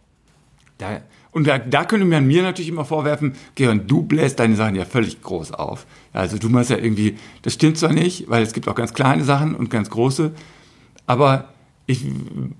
[0.78, 1.00] Da,
[1.32, 4.84] und da, da könnte man mir natürlich immer vorwerfen, Georg, du bläst deine Sachen ja
[4.84, 5.86] völlig groß auf.
[6.12, 9.24] Also du machst ja irgendwie, das stimmt zwar nicht, weil es gibt auch ganz kleine
[9.24, 10.32] Sachen und ganz große,
[11.06, 11.50] aber
[11.86, 12.06] ich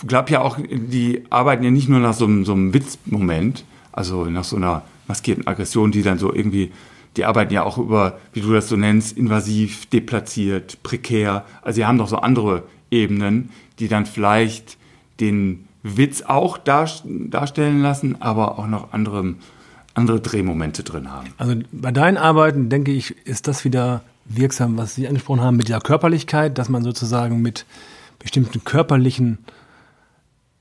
[0.07, 4.45] glaube ja auch, die arbeiten ja nicht nur nach so so einem Witzmoment, also nach
[4.45, 6.73] so einer maskierten Aggression, die dann so irgendwie,
[7.17, 11.45] die arbeiten ja auch über, wie du das so nennst, invasiv, deplatziert, prekär.
[11.63, 14.79] Also sie haben doch so andere Ebenen, die dann vielleicht
[15.21, 19.35] den Witz auch darstellen lassen, aber auch noch andere,
[19.95, 21.29] andere Drehmomente drin haben.
[21.39, 25.69] Also bei deinen Arbeiten, denke ich, ist das wieder wirksam, was Sie angesprochen haben, mit
[25.69, 27.67] der Körperlichkeit, dass man sozusagen mit
[28.19, 29.39] bestimmten körperlichen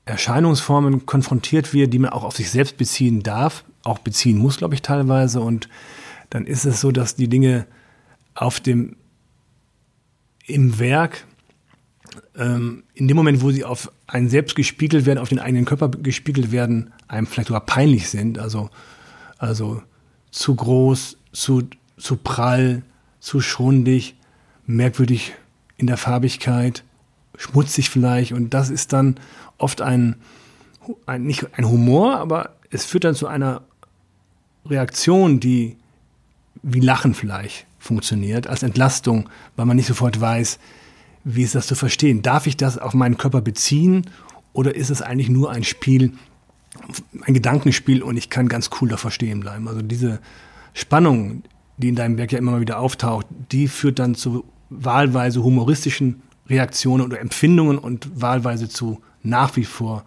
[0.06, 4.74] Erscheinungsformen konfrontiert wird, die man auch auf sich selbst beziehen darf, auch beziehen muss, glaube
[4.74, 5.40] ich, teilweise.
[5.40, 5.68] Und
[6.30, 7.66] dann ist es so, dass die Dinge
[8.34, 8.96] auf dem,
[10.46, 11.26] im Werk,
[12.36, 15.88] ähm, in dem Moment, wo sie auf einen selbst gespiegelt werden, auf den eigenen Körper
[15.88, 18.38] gespiegelt werden, einem vielleicht sogar peinlich sind.
[18.38, 18.70] Also,
[19.38, 19.82] also
[20.30, 22.82] zu groß, zu, zu prall,
[23.20, 24.16] zu schrundig,
[24.66, 25.34] merkwürdig
[25.76, 26.84] in der Farbigkeit,
[27.36, 28.32] schmutzig vielleicht.
[28.32, 29.16] Und das ist dann
[29.58, 30.16] oft ein,
[31.06, 33.62] ein, nicht ein Humor, aber es führt dann zu einer
[34.66, 35.76] Reaktion, die
[36.62, 40.58] wie Lachen vielleicht funktioniert, als Entlastung, weil man nicht sofort weiß,
[41.24, 42.22] wie ist das zu verstehen.
[42.22, 44.06] Darf ich das auf meinen Körper beziehen
[44.52, 46.12] oder ist es eigentlich nur ein Spiel,
[47.22, 49.68] ein Gedankenspiel und ich kann ganz cool davor stehen bleiben?
[49.68, 50.20] Also diese
[50.72, 51.42] Spannung,
[51.76, 56.22] die in deinem Werk ja immer mal wieder auftaucht, die führt dann zu wahlweise humoristischen
[56.48, 60.04] Reaktionen oder Empfindungen und wahlweise zu nach wie vor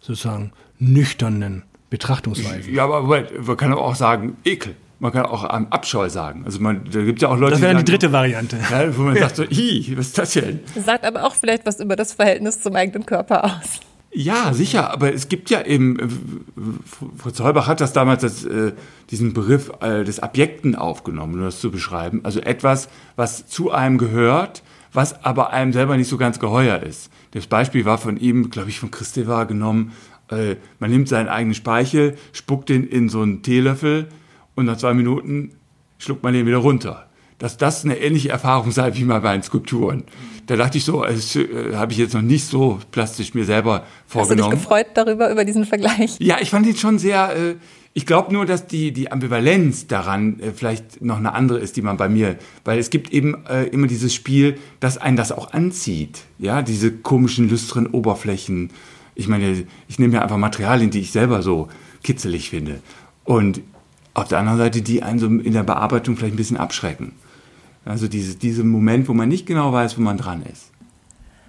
[0.00, 2.74] sozusagen nüchternen Betrachtungsweisen.
[2.74, 4.74] Ja, aber man kann auch sagen, Ekel.
[4.98, 6.42] Man kann auch Abscheu sagen.
[6.46, 8.56] Also man, da gibt ja auch Leute, das wäre die die dritte Variante.
[8.70, 10.60] Ja, wo man sagt so, Ih, was ist das denn?
[10.84, 13.80] Sagt aber auch vielleicht was über das Verhältnis zum eigenen Körper aus.
[14.18, 16.08] Ja, sicher, aber es gibt ja eben, äh,
[17.18, 18.72] Fritz Heubach hat das damals, das, äh,
[19.10, 22.20] diesen Begriff äh, des Abjekten aufgenommen, um das zu beschreiben.
[22.22, 24.62] Also etwas, was zu einem gehört,
[24.94, 27.10] was aber einem selber nicht so ganz geheuer ist.
[27.32, 29.92] Das Beispiel war von ihm, glaube ich, von Christeva genommen.
[30.30, 34.08] Äh, man nimmt seinen eigenen Speichel, spuckt den in so einen Teelöffel
[34.56, 35.52] und nach zwei Minuten
[35.98, 37.06] schluckt man den wieder runter.
[37.38, 40.04] Dass das eine ähnliche Erfahrung sei wie bei meinen Skulpturen.
[40.46, 43.84] Da dachte ich so, das äh, habe ich jetzt noch nicht so plastisch mir selber
[44.06, 44.52] vorgenommen.
[44.52, 46.16] Hast du dich gefreut darüber, über diesen Vergleich?
[46.18, 47.54] Ja, ich fand ihn schon sehr, äh,
[47.92, 51.82] ich glaube nur, dass die, die Ambivalenz daran äh, vielleicht noch eine andere ist, die
[51.82, 55.52] man bei mir, weil es gibt eben äh, immer dieses Spiel, dass einen das auch
[55.52, 56.20] anzieht.
[56.38, 58.70] Ja, diese komischen, lüsteren Oberflächen.
[59.14, 61.68] Ich meine, ich nehme ja einfach Materialien, die ich selber so
[62.02, 62.80] kitzelig finde.
[63.24, 63.60] Und
[64.16, 67.12] auf der anderen Seite, die einen so in der Bearbeitung vielleicht ein bisschen abschrecken.
[67.84, 70.72] Also diese, diese Moment, wo man nicht genau weiß, wo man dran ist.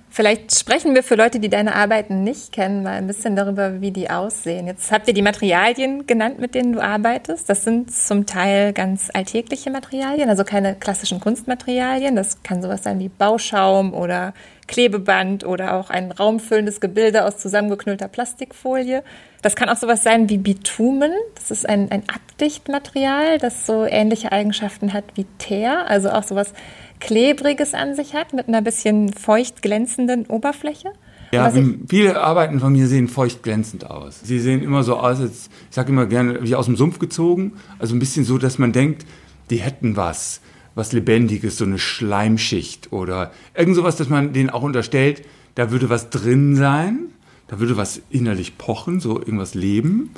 [0.09, 3.91] Vielleicht sprechen wir für Leute, die deine Arbeiten nicht kennen, mal ein bisschen darüber, wie
[3.91, 4.65] die aussehen.
[4.65, 7.49] Jetzt habt ihr die Materialien genannt, mit denen du arbeitest.
[7.49, 12.15] Das sind zum Teil ganz alltägliche Materialien, also keine klassischen Kunstmaterialien.
[12.15, 14.33] Das kann sowas sein wie Bauschaum oder
[14.67, 19.03] Klebeband oder auch ein raumfüllendes Gebilde aus zusammengeknüllter Plastikfolie.
[19.41, 21.11] Das kann auch sowas sein wie Bitumen.
[21.35, 26.53] Das ist ein, ein Abdichtmaterial, das so ähnliche Eigenschaften hat wie Teer, also auch sowas
[26.99, 30.89] Klebriges an sich hat mit einer bisschen feucht glänzenden Oberfläche.
[31.31, 31.51] Ja,
[31.89, 34.21] viele Arbeiten von mir sehen feucht glänzend aus.
[34.23, 37.53] Sie sehen immer so aus, als, ich sage immer gerne, wie aus dem Sumpf gezogen.
[37.79, 39.05] Also ein bisschen so, dass man denkt,
[39.49, 40.41] die hätten was
[40.77, 45.23] was Lebendiges, so eine Schleimschicht oder irgend sowas, dass man denen auch unterstellt,
[45.55, 47.07] da würde was drin sein,
[47.47, 50.11] da würde was innerlich pochen, so irgendwas leben.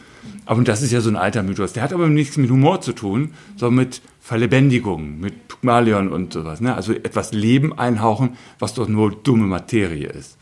[0.46, 1.74] Aber das ist ja so ein alter Mythos.
[1.74, 6.60] Der hat aber nichts mit Humor zu tun, sondern mit Verlebendigung, mit Pygmalion und sowas.
[6.60, 6.74] Ne?
[6.74, 10.38] Also etwas Leben einhauchen, was doch nur dumme Materie ist.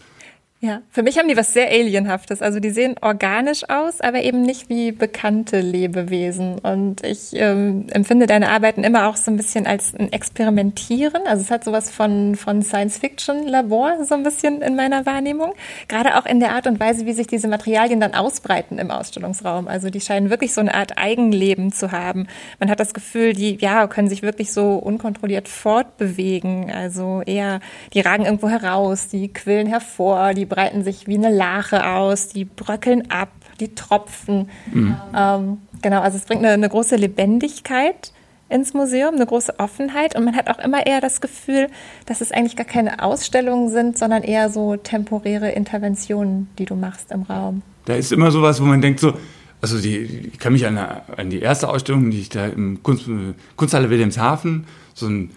[0.60, 2.42] Ja, für mich haben die was sehr Alienhaftes.
[2.42, 6.58] Also die sehen organisch aus, aber eben nicht wie bekannte Lebewesen.
[6.58, 11.28] Und ich ähm, empfinde deine Arbeiten immer auch so ein bisschen als ein Experimentieren.
[11.28, 15.54] Also es hat sowas von, von Science-Fiction-Labor, so ein bisschen in meiner Wahrnehmung.
[15.88, 19.68] Gerade auch in der Art und Weise, wie sich diese Materialien dann ausbreiten im Ausstellungsraum.
[19.68, 22.26] Also die scheinen wirklich so eine Art Eigenleben zu haben.
[22.60, 26.72] Man hat das Gefühl, die ja, können sich wirklich so unkontrolliert fortbewegen.
[26.72, 27.60] Also eher,
[27.94, 32.46] die ragen irgendwo heraus, die quillen hervor, die breiten sich wie eine Lache aus, die
[32.46, 33.30] bröckeln ab,
[33.60, 34.50] die tropfen.
[34.74, 34.96] Mhm.
[35.16, 38.12] Ähm, genau, also es bringt eine, eine große Lebendigkeit
[38.50, 41.68] ins Museum, eine große Offenheit und man hat auch immer eher das Gefühl,
[42.06, 47.12] dass es eigentlich gar keine Ausstellungen sind, sondern eher so temporäre Interventionen, die du machst
[47.12, 47.62] im Raum.
[47.86, 49.14] Da ist immer sowas, wo man denkt so,
[49.62, 49.98] also die,
[50.32, 53.10] ich kann mich an, an die erste Ausstellung, die ich da im Kunst,
[53.56, 55.32] Kunsthalle Wilhelmshaven, so ein,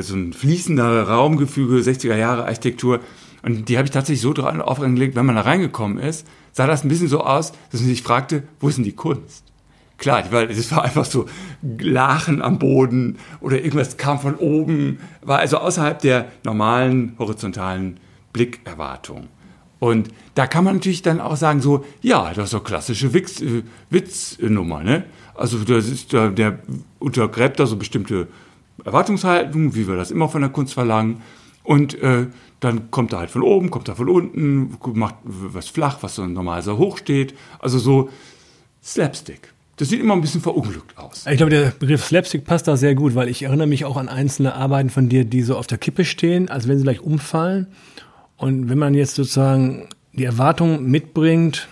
[0.00, 3.00] so ein fließender Raumgefüge, 60er Jahre Architektur,
[3.44, 6.84] und die habe ich tatsächlich so drauf angelegt, wenn man da reingekommen ist, sah das
[6.84, 9.44] ein bisschen so aus, dass man sich fragte, wo ist denn die Kunst?
[9.98, 11.26] Klar, weil es war einfach so
[11.78, 18.00] Lachen am Boden oder irgendwas kam von oben, war also außerhalb der normalen horizontalen
[18.32, 19.28] Blickerwartung.
[19.78, 23.62] Und da kann man natürlich dann auch sagen, so, ja, das ist so klassische äh,
[23.90, 25.04] Witznummer, ne?
[25.34, 26.58] Also das ist, der, der
[26.98, 28.28] untergräbt da so bestimmte
[28.84, 31.22] Erwartungshaltungen, wie wir das immer von der Kunst verlangen.
[31.62, 32.26] Und äh,
[32.64, 36.26] dann kommt er halt von oben, kommt er von unten, macht was flach, was so
[36.26, 37.34] normal so hoch steht.
[37.58, 38.08] Also so
[38.82, 39.52] Slapstick.
[39.76, 41.26] Das sieht immer ein bisschen verunglückt aus.
[41.28, 44.08] Ich glaube, der Begriff Slapstick passt da sehr gut, weil ich erinnere mich auch an
[44.08, 47.66] einzelne Arbeiten von dir, die so auf der Kippe stehen, als wenn sie gleich umfallen.
[48.36, 51.68] Und wenn man jetzt sozusagen die Erwartung mitbringt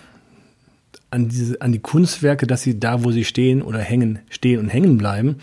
[1.11, 4.67] an diese, an die Kunstwerke, dass sie da, wo sie stehen oder hängen, stehen und
[4.67, 5.37] hängen bleiben,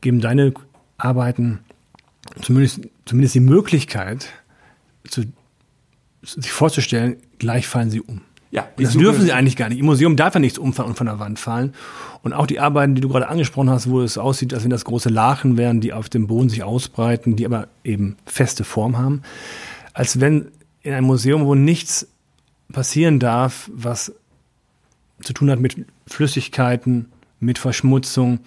[0.00, 0.52] geben deine
[0.96, 1.60] Arbeiten
[2.40, 4.28] zumindest, zumindest die Möglichkeit,
[5.08, 5.24] zu,
[6.22, 8.20] sich vorzustellen, gleich fallen sie um.
[8.50, 9.80] Ja, das dürfen sie eigentlich gar nicht.
[9.80, 11.74] Im Museum darf ja nichts umfallen und von der Wand fallen.
[12.22, 14.84] Und auch die Arbeiten, die du gerade angesprochen hast, wo es aussieht, als wenn das
[14.84, 19.22] große Lachen wären, die auf dem Boden sich ausbreiten, die aber eben feste Form haben.
[19.92, 22.06] Als wenn in einem Museum, wo nichts
[22.72, 24.12] passieren darf, was
[25.20, 27.06] zu tun hat mit Flüssigkeiten,
[27.40, 28.38] mit Verschmutzung,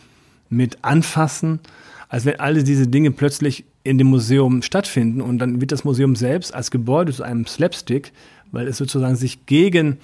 [0.50, 1.60] mit Anfassen,
[2.08, 6.16] als wenn alle diese Dinge plötzlich in dem Museum stattfinden und dann wird das Museum
[6.16, 8.12] selbst als Gebäude zu einem Slapstick,
[8.52, 9.98] weil es sozusagen sich gegen,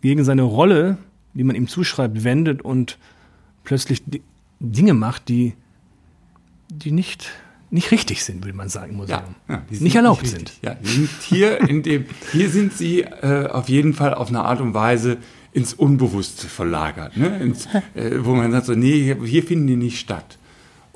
[0.00, 0.98] gegen seine Rolle,
[1.34, 2.98] die man ihm zuschreibt, wendet und
[3.64, 4.02] plötzlich
[4.60, 5.54] Dinge macht, die,
[6.68, 7.30] die nicht,
[7.70, 9.34] nicht richtig sind, würde man sagen, im Museum.
[9.48, 10.52] Ja, ja, nicht erlaubt nicht sind.
[10.62, 14.60] Ja, sind hier, in dem, hier sind sie äh, auf jeden Fall auf eine Art
[14.60, 15.16] und Weise
[15.52, 17.38] ins Unbewusste verlagert, ne?
[17.38, 20.38] ins, äh, wo man sagt so, nee, hier finden die nicht statt.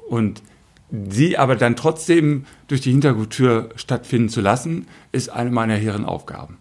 [0.08, 0.42] Und
[0.90, 6.58] sie aber dann trotzdem durch die Hintertür stattfinden zu lassen, ist eine meiner hehren Aufgaben.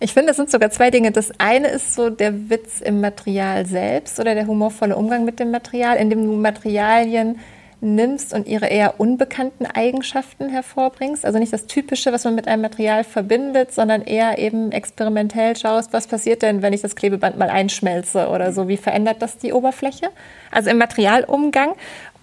[0.00, 1.12] Ich finde, es sind sogar zwei Dinge.
[1.12, 5.50] Das eine ist so der Witz im Material selbst oder der humorvolle Umgang mit dem
[5.50, 7.38] Material, in dem du Materialien
[7.84, 11.24] nimmst und ihre eher unbekannten Eigenschaften hervorbringst.
[11.24, 15.92] Also nicht das Typische, was man mit einem Material verbindet, sondern eher eben experimentell schaust,
[15.92, 18.68] was passiert denn, wenn ich das Klebeband mal einschmelze oder so.
[18.68, 20.08] Wie verändert das die Oberfläche?
[20.50, 21.74] Also im Materialumgang.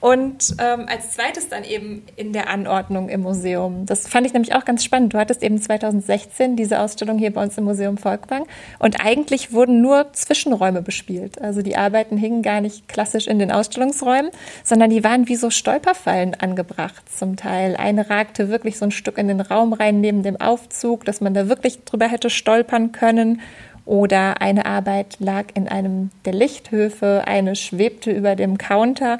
[0.01, 3.85] Und ähm, als zweites dann eben in der Anordnung im Museum.
[3.85, 5.13] Das fand ich nämlich auch ganz spannend.
[5.13, 8.47] Du hattest eben 2016 diese Ausstellung hier bei uns im Museum Volkwang
[8.79, 11.39] und eigentlich wurden nur Zwischenräume bespielt.
[11.39, 14.31] Also die Arbeiten hingen gar nicht klassisch in den Ausstellungsräumen,
[14.63, 17.75] sondern die waren wie so Stolperfallen angebracht zum Teil.
[17.75, 21.35] Eine ragte wirklich so ein Stück in den Raum rein neben dem Aufzug, dass man
[21.35, 23.41] da wirklich drüber hätte stolpern können.
[23.85, 29.19] Oder eine Arbeit lag in einem der Lichthöfe, eine schwebte über dem Counter.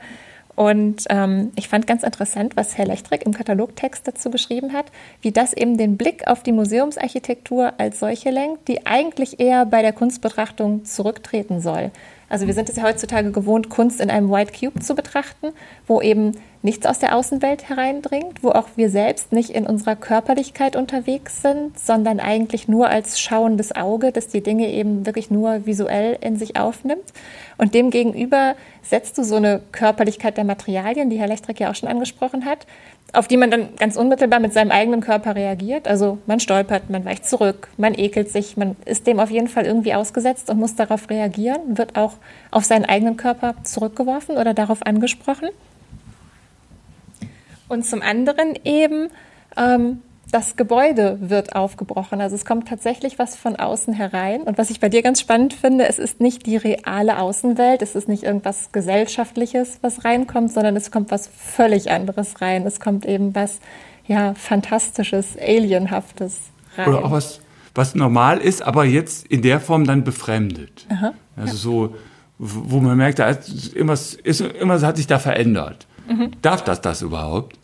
[0.56, 4.86] Und ähm, ich fand ganz interessant, was Herr Lechtrik im Katalogtext dazu geschrieben hat,
[5.22, 9.82] wie das eben den Blick auf die Museumsarchitektur als solche lenkt, die eigentlich eher bei
[9.82, 11.92] der Kunstbetrachtung zurücktreten soll.
[12.30, 15.48] Also wir sind es ja heutzutage gewohnt, Kunst in einem White Cube zu betrachten,
[15.86, 20.76] wo eben nichts aus der Außenwelt hereindringt, wo auch wir selbst nicht in unserer Körperlichkeit
[20.76, 26.18] unterwegs sind, sondern eigentlich nur als schauendes Auge, das die Dinge eben wirklich nur visuell
[26.22, 27.14] in sich aufnimmt.
[27.58, 31.90] Und demgegenüber setzt du so eine Körperlichkeit der Materialien, die Herr Lechtrik ja auch schon
[31.90, 32.68] angesprochen hat,
[33.14, 35.88] auf die man dann ganz unmittelbar mit seinem eigenen Körper reagiert.
[35.88, 39.66] Also man stolpert, man weicht zurück, man ekelt sich, man ist dem auf jeden Fall
[39.66, 42.14] irgendwie ausgesetzt und muss darauf reagieren, wird auch
[42.52, 45.50] auf seinen eigenen Körper zurückgeworfen oder darauf angesprochen.
[47.72, 49.08] Und zum anderen eben
[49.56, 52.20] ähm, das Gebäude wird aufgebrochen.
[52.20, 54.42] Also es kommt tatsächlich was von außen herein.
[54.42, 57.96] Und was ich bei dir ganz spannend finde, es ist nicht die reale Außenwelt, es
[57.96, 62.66] ist nicht irgendwas Gesellschaftliches, was reinkommt, sondern es kommt was völlig anderes rein.
[62.66, 63.60] Es kommt eben was,
[64.06, 66.40] ja, Fantastisches, Alienhaftes
[66.76, 66.90] rein.
[66.90, 67.40] Oder auch was,
[67.74, 70.88] was normal ist, aber jetzt in der Form dann befremdet.
[70.90, 71.58] Aha, also ja.
[71.58, 71.96] so,
[72.38, 75.88] wo man merkt, da ist, irgendwas, ist, irgendwas hat sich da verändert.
[76.10, 76.32] Mhm.
[76.42, 77.61] Darf das das überhaupt?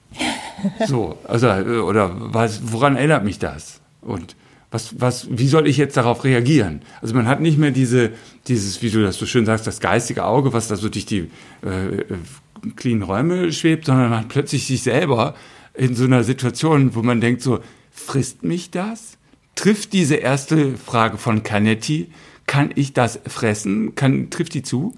[0.88, 3.80] So, also, oder was, woran erinnert mich das?
[4.02, 4.36] Und
[4.72, 6.82] was, was, wie soll ich jetzt darauf reagieren?
[7.02, 8.12] Also man hat nicht mehr diese,
[8.48, 11.30] dieses, wie du das so schön sagst, das geistige Auge, was da so durch die
[11.62, 12.04] äh,
[12.76, 15.36] clean Räume schwebt, sondern man hat plötzlich sich selber
[15.74, 17.60] in so einer Situation, wo man denkt so,
[17.92, 19.18] frisst mich das?
[19.56, 22.10] Trifft diese erste Frage von Canetti,
[22.46, 23.96] kann ich das fressen?
[23.96, 24.96] Kann, trifft die zu?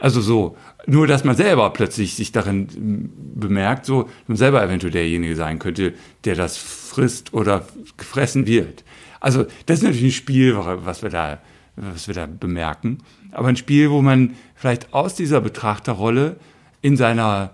[0.00, 5.36] Also so, nur dass man selber plötzlich sich darin bemerkt, so man selber eventuell derjenige
[5.36, 8.84] sein könnte, der das frisst oder gefressen wird.
[9.20, 11.38] Also das ist natürlich ein Spiel, was wir da,
[11.76, 12.98] was wir da bemerken.
[13.30, 16.36] Aber ein Spiel, wo man vielleicht aus dieser Betrachterrolle
[16.82, 17.50] in seiner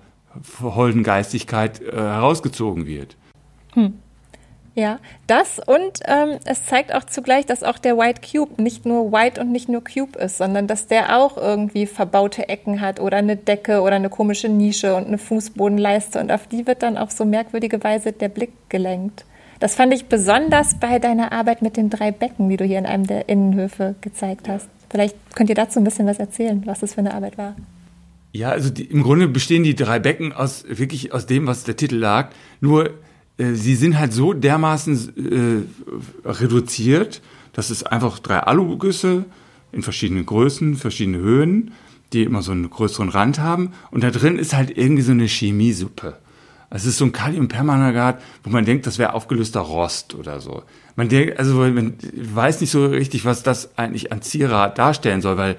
[0.61, 3.17] holden Geistigkeit äh, herausgezogen wird.
[3.75, 3.95] Hm.
[4.77, 9.11] Ja, das und ähm, es zeigt auch zugleich, dass auch der White Cube nicht nur
[9.11, 13.17] White und nicht nur Cube ist, sondern dass der auch irgendwie verbaute Ecken hat oder
[13.17, 17.11] eine Decke oder eine komische Nische und eine Fußbodenleiste und auf die wird dann auf
[17.11, 19.25] so merkwürdige Weise der Blick gelenkt.
[19.59, 22.87] Das fand ich besonders bei deiner Arbeit mit den drei Becken, die du hier in
[22.87, 24.69] einem der Innenhöfe gezeigt hast.
[24.89, 27.57] Vielleicht könnt ihr dazu ein bisschen was erzählen, was das für eine Arbeit war.
[28.33, 31.77] Ja, also die, im Grunde bestehen die drei Becken aus wirklich aus dem, was der
[31.77, 32.31] Titel lag.
[32.61, 32.91] Nur
[33.41, 35.67] äh, sie sind halt so dermaßen
[36.27, 37.23] äh, reduziert,
[37.53, 39.25] dass es einfach drei Alugüsse
[39.73, 41.73] in verschiedenen Größen, verschiedene Höhen,
[42.13, 43.73] die immer so einen größeren Rand haben.
[43.91, 46.19] Und da drin ist halt irgendwie so eine Chemiesuppe.
[46.73, 50.63] Es ist so ein Kaliumpermanagat, wo man denkt, das wäre aufgelöster Rost oder so.
[50.95, 55.37] Man denkt, also man weiß nicht so richtig, was das eigentlich an Zierat darstellen soll,
[55.37, 55.57] weil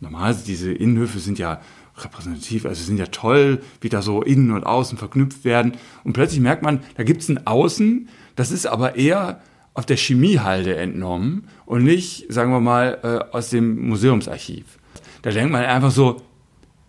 [0.00, 1.60] normal diese Innenhöfe sind ja
[1.96, 5.72] repräsentativ, also sind ja toll, wie da so innen und außen verknüpft werden.
[6.02, 9.40] Und plötzlich merkt man, da gibt es ein Außen, das ist aber eher
[9.74, 14.78] auf der Chemiehalde entnommen und nicht, sagen wir mal, äh, aus dem Museumsarchiv.
[15.22, 16.22] Da denkt man einfach so,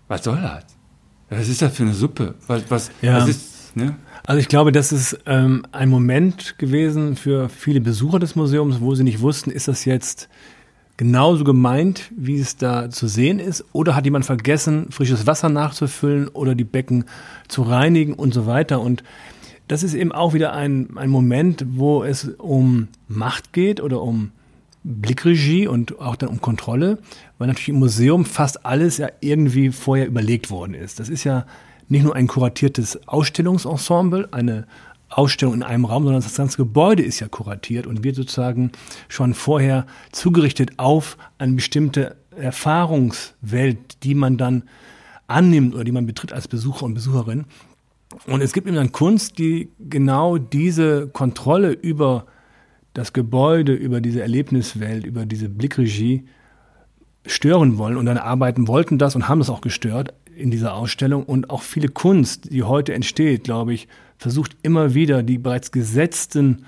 [0.07, 0.65] was soll das?
[1.29, 2.35] Was ist das für eine Suppe?
[2.47, 3.17] Was, was, ja.
[3.17, 3.95] was ist, ne?
[4.27, 8.95] Also ich glaube, das ist ähm, ein Moment gewesen für viele Besucher des Museums, wo
[8.95, 10.29] sie nicht wussten, ist das jetzt
[10.97, 13.65] genauso gemeint, wie es da zu sehen ist?
[13.73, 17.05] Oder hat jemand vergessen, frisches Wasser nachzufüllen oder die Becken
[17.47, 18.81] zu reinigen und so weiter?
[18.81, 19.03] Und
[19.67, 24.31] das ist eben auch wieder ein, ein Moment, wo es um Macht geht oder um
[24.83, 26.99] Blickregie und auch dann um Kontrolle,
[27.39, 30.99] weil natürlich im Museum fast alles ja irgendwie vorher überlegt worden ist.
[30.99, 31.45] Das ist ja
[31.87, 34.67] nicht nur ein kuratiertes Ausstellungsensemble, eine
[35.09, 38.71] Ausstellung in einem Raum, sondern das ganze Gebäude ist ja kuratiert und wird sozusagen
[39.07, 44.63] schon vorher zugerichtet auf eine bestimmte Erfahrungswelt, die man dann
[45.27, 47.45] annimmt oder die man betritt als Besucher und Besucherin.
[48.27, 52.25] Und es gibt eben dann Kunst, die genau diese Kontrolle über
[52.93, 56.25] das Gebäude, über diese Erlebniswelt, über diese Blickregie
[57.25, 61.23] stören wollen und dann arbeiten wollten das und haben das auch gestört in dieser Ausstellung.
[61.23, 63.87] Und auch viele Kunst, die heute entsteht, glaube ich,
[64.17, 66.65] versucht immer wieder die bereits gesetzten,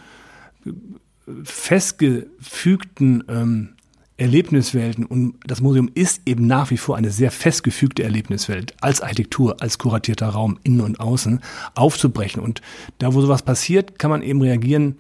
[1.43, 3.69] festgefügten ähm,
[4.17, 9.61] Erlebniswelten und das Museum ist eben nach wie vor eine sehr festgefügte Erlebniswelt als Architektur,
[9.61, 11.39] als kuratierter Raum innen und außen
[11.75, 12.41] aufzubrechen.
[12.41, 12.61] Und
[12.97, 14.97] da, wo sowas passiert, kann man eben reagieren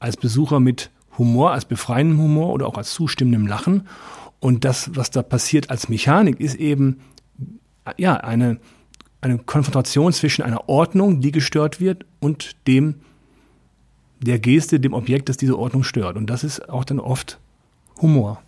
[0.00, 3.86] als Besucher mit Humor, als befreiendem Humor oder auch als zustimmendem Lachen.
[4.40, 6.98] Und das, was da passiert als Mechanik, ist eben
[7.96, 8.58] ja eine,
[9.26, 12.96] eine Konfrontation zwischen einer Ordnung, die gestört wird, und dem
[14.20, 16.16] der Geste, dem Objekt, das diese Ordnung stört.
[16.16, 17.38] Und das ist auch dann oft
[18.00, 18.42] Humor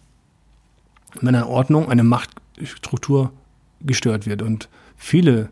[1.20, 3.33] wenn eine Ordnung, eine Machtstruktur
[3.81, 4.43] gestört wird.
[4.43, 5.51] Und viele,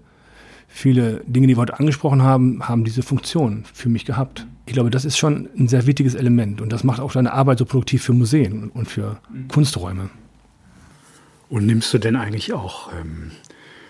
[0.68, 4.46] viele Dinge, die wir heute angesprochen haben, haben diese Funktion für mich gehabt.
[4.66, 7.58] Ich glaube, das ist schon ein sehr wichtiges Element und das macht auch deine Arbeit
[7.58, 9.48] so produktiv für Museen und für mhm.
[9.48, 10.10] Kunsträume.
[11.48, 13.30] Und nimmst du denn eigentlich auch ähm,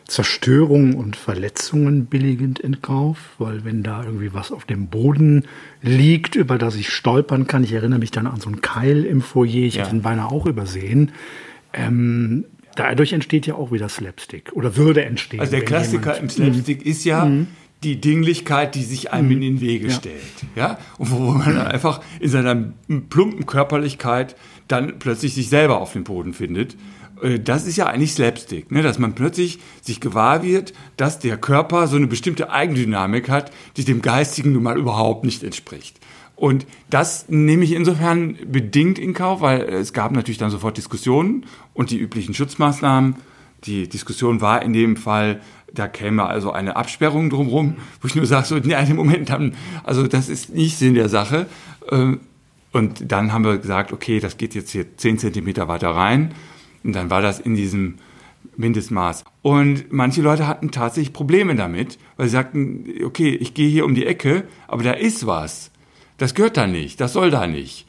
[0.06, 3.18] Zerstörungen und Verletzungen billigend in Kauf?
[3.38, 5.44] Weil wenn da irgendwie was auf dem Boden
[5.82, 9.20] liegt, über das ich stolpern kann, ich erinnere mich dann an so einen Keil im
[9.20, 9.84] Foyer, ich ja.
[9.84, 11.12] hätte ihn beinahe auch übersehen,
[11.72, 12.44] ähm,
[12.76, 15.40] dadurch entsteht ja auch wieder Slapstick oder würde entstehen.
[15.40, 16.90] Also der Klassiker im Slapstick mhm.
[16.90, 17.48] ist ja mhm.
[17.82, 19.32] die Dinglichkeit, die sich einem mhm.
[19.32, 19.92] in den Wege ja.
[19.92, 20.22] stellt.
[20.54, 20.78] Ja?
[20.98, 22.72] Und wo man einfach in seiner
[23.10, 24.36] plumpen Körperlichkeit
[24.68, 26.76] dann plötzlich sich selber auf dem Boden findet.
[27.22, 28.82] Äh, das ist ja eigentlich Slapstick, ne?
[28.82, 33.84] dass man plötzlich sich gewahr wird, dass der Körper so eine bestimmte Eigendynamik hat, die
[33.84, 35.98] dem Geistigen nun mal überhaupt nicht entspricht.
[36.36, 41.46] Und das nehme ich insofern bedingt in Kauf, weil es gab natürlich dann sofort Diskussionen
[41.72, 43.16] und die üblichen Schutzmaßnahmen.
[43.64, 45.40] Die Diskussion war in dem Fall,
[45.72, 49.54] da käme also eine Absperrung drumherum, wo ich nur sage, so, nee, einen Moment, dann,
[49.82, 51.46] also das ist nicht Sinn der Sache.
[51.90, 52.20] Ähm,
[52.72, 56.34] und dann haben wir gesagt, okay, das geht jetzt hier zehn Zentimeter weiter rein.
[56.86, 57.96] Und dann war das in diesem
[58.56, 59.24] Mindestmaß.
[59.42, 63.96] Und manche Leute hatten tatsächlich Probleme damit, weil sie sagten, okay, ich gehe hier um
[63.96, 65.72] die Ecke, aber da ist was.
[66.16, 67.86] Das gehört da nicht, das soll da nicht.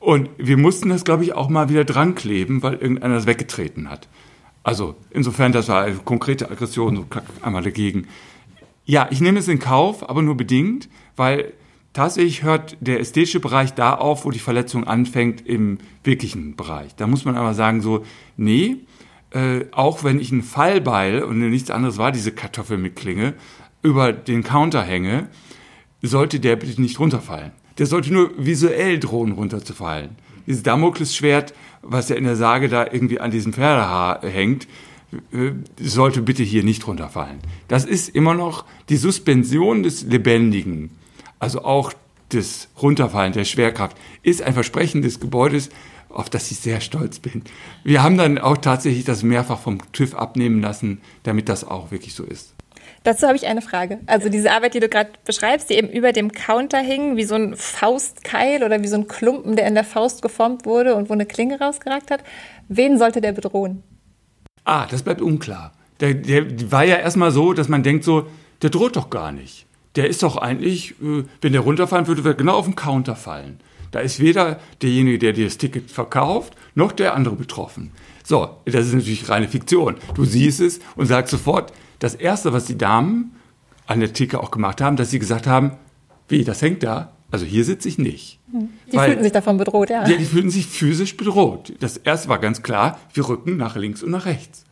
[0.00, 3.90] Und wir mussten das, glaube ich, auch mal wieder dran kleben, weil irgendeiner das weggetreten
[3.90, 4.08] hat.
[4.64, 7.06] Also insofern, das war eine konkrete Aggression, so
[7.42, 8.08] einmal dagegen.
[8.86, 11.52] Ja, ich nehme es in Kauf, aber nur bedingt, weil
[11.92, 16.94] tatsächlich hört der ästhetische Bereich da auf, wo die Verletzung anfängt im wirklichen Bereich.
[16.96, 18.04] Da muss man aber sagen so,
[18.36, 18.76] nee,
[19.30, 23.34] äh, auch wenn ich einen Fallbeil und nichts anderes war, diese Kartoffel mit Klinge,
[23.82, 25.28] über den Counter hänge,
[26.02, 27.52] sollte der bitte nicht runterfallen.
[27.78, 30.10] Der sollte nur visuell drohen, runterzufallen.
[30.46, 34.66] Dieses Damoklesschwert, was ja in der Sage da irgendwie an diesem Pferdehaar hängt,
[35.32, 37.38] äh, sollte bitte hier nicht runterfallen.
[37.68, 40.90] Das ist immer noch die Suspension des Lebendigen,
[41.42, 41.92] also auch
[42.32, 45.70] des Runterfallen der Schwerkraft, ist ein Versprechen des Gebäudes,
[46.08, 47.42] auf das ich sehr stolz bin.
[47.82, 52.14] Wir haben dann auch tatsächlich das mehrfach vom TÜV abnehmen lassen, damit das auch wirklich
[52.14, 52.54] so ist.
[53.02, 53.98] Dazu habe ich eine Frage.
[54.06, 57.34] Also diese Arbeit, die du gerade beschreibst, die eben über dem Counter hing, wie so
[57.34, 61.14] ein Faustkeil oder wie so ein Klumpen, der in der Faust geformt wurde und wo
[61.14, 62.22] eine Klinge rausgeragt hat.
[62.68, 63.82] Wen sollte der bedrohen?
[64.64, 65.72] Ah, das bleibt unklar.
[65.98, 68.28] Der, der war ja erstmal so, dass man denkt so,
[68.62, 69.66] der droht doch gar nicht.
[69.96, 73.16] Der ist doch eigentlich, äh, wenn der runterfallen würde, würde er genau auf den Counter
[73.16, 73.60] fallen.
[73.90, 77.92] Da ist weder derjenige, der dir das Ticket verkauft, noch der andere betroffen.
[78.24, 79.96] So, das ist natürlich reine Fiktion.
[80.14, 83.36] Du siehst es und sagst sofort, das Erste, was die Damen
[83.86, 85.72] an der Theke auch gemacht haben, dass sie gesagt haben,
[86.28, 87.12] wie, das hängt da?
[87.30, 88.38] Also hier sitze ich nicht.
[88.90, 90.06] Die Weil, fühlten sich davon bedroht, ja.
[90.06, 90.16] ja.
[90.16, 91.72] Die fühlten sich physisch bedroht.
[91.80, 94.64] Das erste war ganz klar, wir rücken nach links und nach rechts.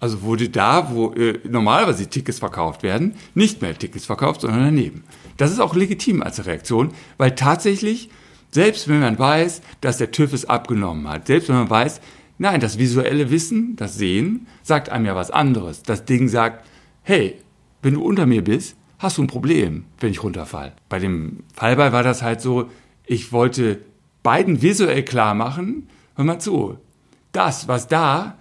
[0.00, 5.04] Also wurde da, wo äh, normalerweise Tickets verkauft werden, nicht mehr Tickets verkauft, sondern daneben.
[5.36, 8.08] Das ist auch legitim als Reaktion, weil tatsächlich,
[8.50, 12.00] selbst wenn man weiß, dass der TÜV es abgenommen hat, selbst wenn man weiß,
[12.38, 15.82] nein, das visuelle Wissen, das Sehen, sagt einem ja was anderes.
[15.82, 16.64] Das Ding sagt,
[17.02, 17.36] hey,
[17.82, 20.74] wenn du unter mir bist, hast du ein Problem, wenn ich runterfall.
[20.88, 22.70] Bei dem Fallball war das halt so,
[23.04, 23.80] ich wollte
[24.22, 26.78] beiden visuell klar machen, hör mal zu,
[27.32, 28.36] das, was da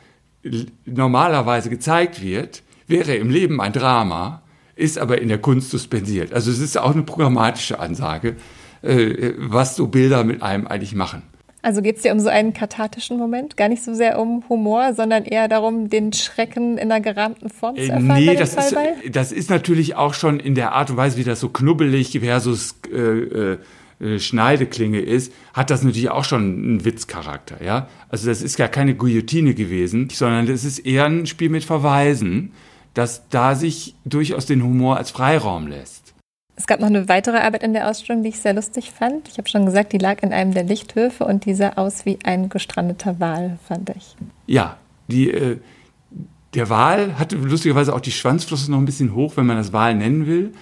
[0.85, 4.41] normalerweise gezeigt wird, wäre im Leben ein Drama,
[4.75, 6.33] ist aber in der Kunst suspendiert.
[6.33, 8.35] Also es ist auch eine programmatische Ansage,
[8.81, 11.23] äh, was so Bilder mit einem eigentlich machen.
[11.63, 13.57] Also geht es dir um so einen kathartischen Moment?
[13.57, 17.75] Gar nicht so sehr um Humor, sondern eher darum, den Schrecken in einer gerahmten Form
[17.75, 18.23] zu äh, erfahren?
[18.23, 18.75] Nee, das ist,
[19.11, 22.75] das ist natürlich auch schon in der Art und Weise, wie das so knubbelig versus
[22.93, 23.57] äh,
[23.99, 27.87] äh, Schneideklinge ist, hat das natürlich auch schon einen Witzcharakter, ja.
[28.09, 32.51] Also das ist ja keine Guillotine gewesen, sondern das ist eher ein Spiel mit Verweisen,
[32.93, 36.13] das da sich durchaus den Humor als Freiraum lässt.
[36.55, 39.27] Es gab noch eine weitere Arbeit in der Ausstellung, die ich sehr lustig fand.
[39.29, 42.17] Ich habe schon gesagt, die lag in einem der Lichthöfe und die sah aus wie
[42.23, 44.15] ein gestrandeter Wal, fand ich.
[44.47, 44.77] Ja,
[45.07, 45.57] die, äh,
[46.55, 49.93] der Wal hatte lustigerweise auch die Schwanzflosse noch ein bisschen hoch, wenn man das Wal
[49.93, 50.53] nennen will.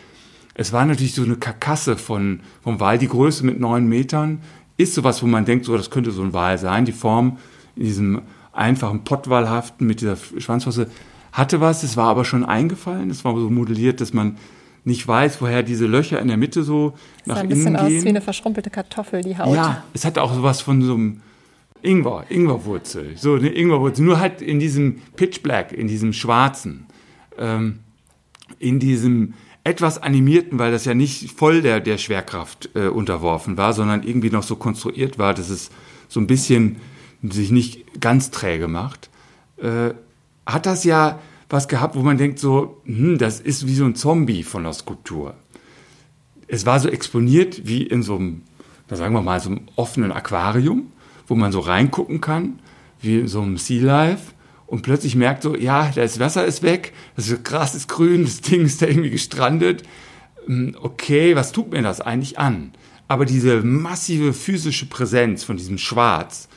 [0.56, 2.98] Es war natürlich so eine Karkasse von, vom Wal.
[2.98, 4.42] Die Größe mit neun Metern
[4.78, 6.86] ist sowas, wo man denkt, so, das könnte so ein Wal sein.
[6.86, 7.38] Die Form
[7.76, 8.22] in diesem
[8.54, 10.90] einfachen Pottwalhaften mit dieser Schwanzflosse
[11.34, 11.84] hatte was.
[11.84, 13.10] Es war aber schon eingefallen.
[13.10, 14.38] Es war so modelliert, dass man
[14.86, 16.94] nicht weiß, woher diese Löcher in der Mitte so
[17.26, 17.64] nach innen gehen.
[17.64, 19.54] sah ein bisschen aus wie eine verschrumpelte Kartoffel, die Haut.
[19.54, 21.22] Ja, es hat auch sowas von so einem
[21.82, 23.18] Ingwer, Ingwerwurzel.
[23.18, 26.86] So eine Ingwerwurzel, nur halt in diesem Pitch Black, in diesem Schwarzen.
[27.38, 27.80] Ähm,
[28.60, 29.34] in diesem
[29.66, 34.30] etwas animierten, weil das ja nicht voll der, der Schwerkraft äh, unterworfen war, sondern irgendwie
[34.30, 35.72] noch so konstruiert war, dass es
[36.08, 36.78] so ein bisschen
[37.24, 39.10] sich nicht ganz träge macht,
[39.58, 39.90] äh,
[40.46, 43.96] hat das ja was gehabt, wo man denkt so, hm, das ist wie so ein
[43.96, 45.34] Zombie von der Skulptur.
[46.48, 48.44] Es war so exponiert wie in so einem,
[48.88, 50.92] sagen wir mal, so einem offenen Aquarium,
[51.28, 52.60] wo man so reingucken kann,
[53.02, 54.35] wie in so einem Sea Life
[54.68, 58.66] und plötzlich merkt so, ja, das Wasser ist weg, das Gras ist grün, das Ding
[58.66, 59.84] ist da irgendwie gestrandet.
[60.46, 62.72] Hm, okay, was tut mir das eigentlich an?
[63.08, 66.48] Aber diese massive physische Präsenz von diesem Schwarz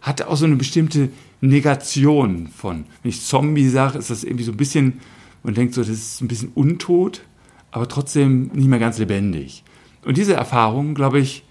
[0.00, 1.10] hatte auch so eine bestimmte
[1.40, 5.00] Negation von, wenn ich Zombie sage, ist das irgendwie so ein bisschen,
[5.42, 7.22] man denkt so, das ist ein bisschen untot,
[7.70, 9.64] aber trotzdem nicht mehr ganz lebendig.
[10.04, 11.44] Und diese Erfahrung, glaube ich,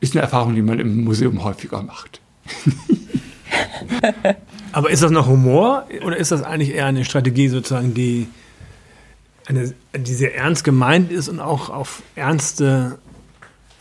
[0.00, 2.20] ist eine Erfahrung, die man im Museum häufiger macht.
[4.72, 8.26] aber ist das noch Humor oder ist das eigentlich eher eine Strategie sozusagen, die,
[9.46, 12.98] eine, die sehr ernst gemeint ist und auch auf ernste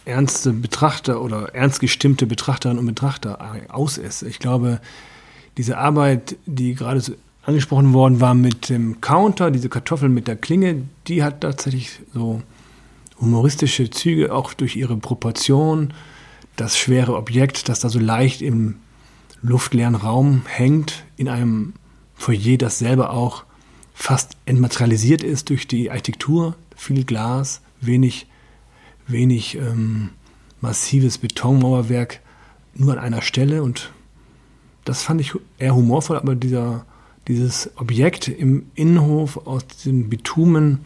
[0.05, 3.39] ernste Betrachter oder ernst gestimmte Betrachterinnen und Betrachter
[3.69, 4.23] aus ist.
[4.23, 4.79] Ich glaube,
[5.57, 7.01] diese Arbeit, die gerade
[7.43, 12.41] angesprochen worden war mit dem Counter, diese Kartoffel mit der Klinge, die hat tatsächlich so
[13.19, 15.93] humoristische Züge, auch durch ihre Proportion.
[16.55, 18.75] Das schwere Objekt, das da so leicht im
[19.41, 21.73] luftleeren Raum hängt, in einem
[22.15, 23.43] Foyer, das selber auch
[23.93, 28.27] fast entmaterialisiert ist durch die Architektur, viel Glas, wenig
[29.07, 30.09] wenig ähm,
[30.61, 32.21] massives Betonmauerwerk
[32.73, 33.91] nur an einer Stelle und
[34.85, 36.85] das fand ich eher humorvoll, aber dieser,
[37.27, 40.79] dieses Objekt im Innenhof aus diesem Bitumen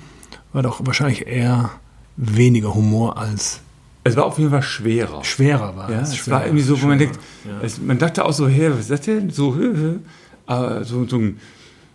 [0.51, 1.71] war doch wahrscheinlich eher
[2.17, 3.61] weniger Humor als.
[4.05, 5.23] Es war auf jeden Fall schwerer.
[5.23, 6.13] Schwerer war ja, es.
[6.13, 7.59] Es war irgendwie so, wo man denkt, ja.
[7.61, 9.31] es, man dachte auch so, hey, was ist das denn?
[9.31, 9.57] So,
[10.45, 11.39] aber so, so, ein,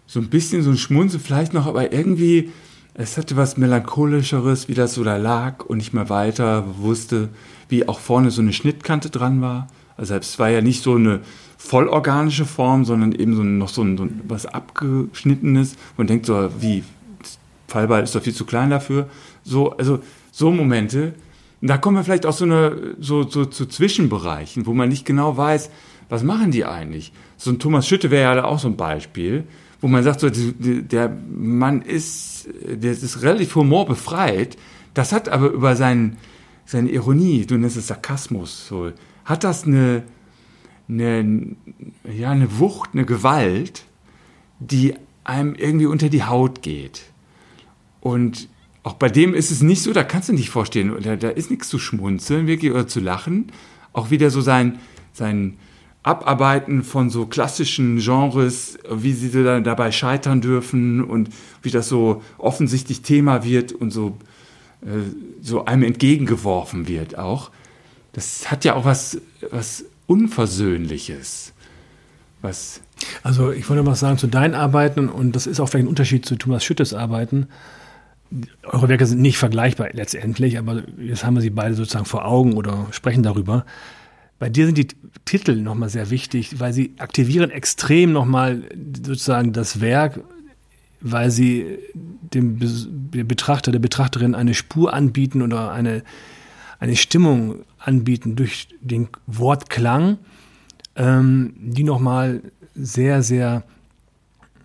[0.06, 2.50] so ein bisschen so ein Schmunzel vielleicht noch, aber irgendwie
[2.94, 7.28] es hatte was Melancholischeres, wie das so da lag und nicht mehr weiter wusste,
[7.68, 9.68] wie auch vorne so eine Schnittkante dran war.
[9.96, 11.20] Also es war ja nicht so eine
[11.56, 15.76] vollorganische Form, sondern eben so noch so, ein, so was abgeschnittenes.
[15.96, 16.82] Man denkt so, wie,
[17.68, 19.08] Fallball ist doch viel zu klein dafür.
[19.44, 20.00] So, also
[20.32, 21.14] so Momente.
[21.62, 25.36] Da kommen wir vielleicht auch so, eine, so, so zu Zwischenbereichen, wo man nicht genau
[25.36, 25.70] weiß,
[26.08, 27.12] was machen die eigentlich.
[27.36, 29.44] So ein Thomas Schütte wäre ja auch so ein Beispiel
[29.80, 34.56] wo man sagt, so, der Mann ist, der ist relativ humorbefreit.
[34.94, 36.18] Das hat aber über sein,
[36.66, 38.92] seine Ironie, du nennst es Sarkasmus, so,
[39.24, 40.02] hat das eine,
[40.88, 41.56] eine,
[42.12, 43.84] ja, eine Wucht, eine Gewalt,
[44.58, 44.94] die
[45.24, 47.02] einem irgendwie unter die Haut geht.
[48.00, 48.48] Und
[48.82, 51.50] auch bei dem ist es nicht so, da kannst du nicht vorstellen, da, da ist
[51.50, 53.52] nichts zu schmunzeln wirklich oder zu lachen.
[53.92, 54.78] Auch wieder so sein,
[55.12, 55.58] sein
[56.02, 61.28] Abarbeiten von so klassischen Genres, wie sie dann dabei scheitern dürfen und
[61.62, 64.16] wie das so offensichtlich Thema wird und so,
[64.82, 64.86] äh,
[65.42, 67.50] so einem entgegengeworfen wird auch.
[68.12, 69.20] Das hat ja auch was,
[69.50, 71.52] was Unversöhnliches.
[72.40, 72.80] Was
[73.22, 76.24] also ich wollte mal sagen zu deinen Arbeiten, und das ist auch vielleicht ein Unterschied
[76.26, 77.48] zu Thomas Schüttes Arbeiten.
[78.62, 82.54] Eure Werke sind nicht vergleichbar letztendlich, aber jetzt haben wir sie beide sozusagen vor Augen
[82.54, 83.64] oder sprechen darüber.
[84.38, 84.88] Bei dir sind die
[85.24, 88.62] Titel nochmal sehr wichtig, weil sie aktivieren extrem nochmal
[89.04, 90.20] sozusagen das Werk,
[91.00, 92.58] weil sie dem
[93.10, 96.02] Betrachter, der Betrachterin eine Spur anbieten oder eine,
[96.78, 100.18] eine Stimmung anbieten durch den Wortklang,
[100.96, 102.42] ähm, die nochmal
[102.74, 103.64] sehr, sehr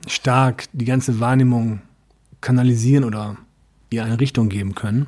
[0.08, 1.82] stark die ganze Wahrnehmung
[2.42, 3.38] kanalisieren oder
[3.90, 5.08] ihr eine Richtung geben können.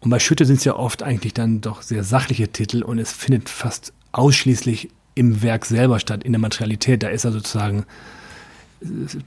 [0.00, 3.12] Und bei Schütte sind es ja oft eigentlich dann doch sehr sachliche Titel und es
[3.12, 7.02] findet fast ausschließlich im Werk selber statt, in der Materialität.
[7.02, 7.84] Da ist er sozusagen,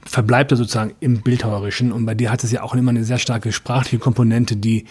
[0.04, 1.92] verbleibt er sozusagen im Bildhauerischen.
[1.92, 4.86] Und bei dir hat es ja auch immer eine sehr starke sprachliche Komponente, die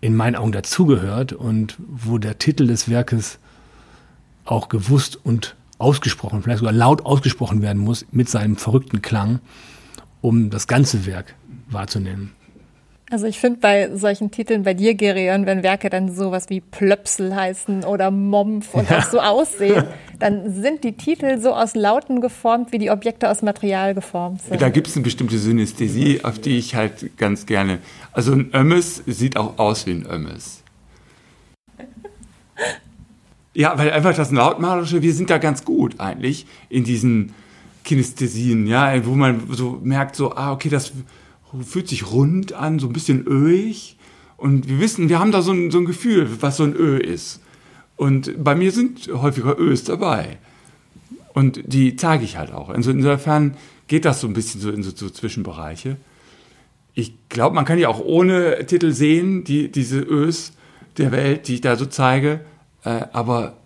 [0.00, 3.38] in meinen Augen dazugehört und wo der Titel des Werkes
[4.44, 9.40] auch gewusst und ausgesprochen, vielleicht sogar laut ausgesprochen werden muss mit seinem verrückten Klang,
[10.20, 11.34] um das ganze Werk
[11.68, 12.32] wahrzunehmen.
[13.12, 17.36] Also ich finde bei solchen Titeln bei dir, Gerion, wenn Werke dann sowas wie Plöpsel
[17.36, 19.00] heißen oder Mompf und ja.
[19.00, 19.84] auch so aussehen,
[20.18, 24.62] dann sind die Titel so aus Lauten geformt, wie die Objekte aus Material geformt sind.
[24.62, 27.80] Da gibt es eine bestimmte Synästhesie, auf die ich halt ganz gerne.
[28.12, 30.62] Also ein Ömmes sieht auch aus wie ein Ömmes.
[33.52, 37.34] Ja, weil einfach das Lautmalerische, wir sind da ganz gut eigentlich in diesen
[37.84, 40.92] Kinästhesien, ja, wo man so merkt, so, ah, okay, das
[41.60, 43.96] fühlt sich rund an, so ein bisschen öig.
[44.36, 46.96] Und wir wissen, wir haben da so ein, so ein Gefühl, was so ein Ö
[46.96, 47.40] ist.
[47.96, 50.38] Und bei mir sind häufiger Ös dabei.
[51.34, 52.68] Und die zeige ich halt auch.
[52.68, 55.96] Also insofern geht das so ein bisschen so in so, so Zwischenbereiche.
[56.94, 60.52] Ich glaube, man kann ja auch ohne Titel sehen, die, diese Ös
[60.98, 62.40] der Welt, die ich da so zeige.
[62.84, 63.56] Äh, aber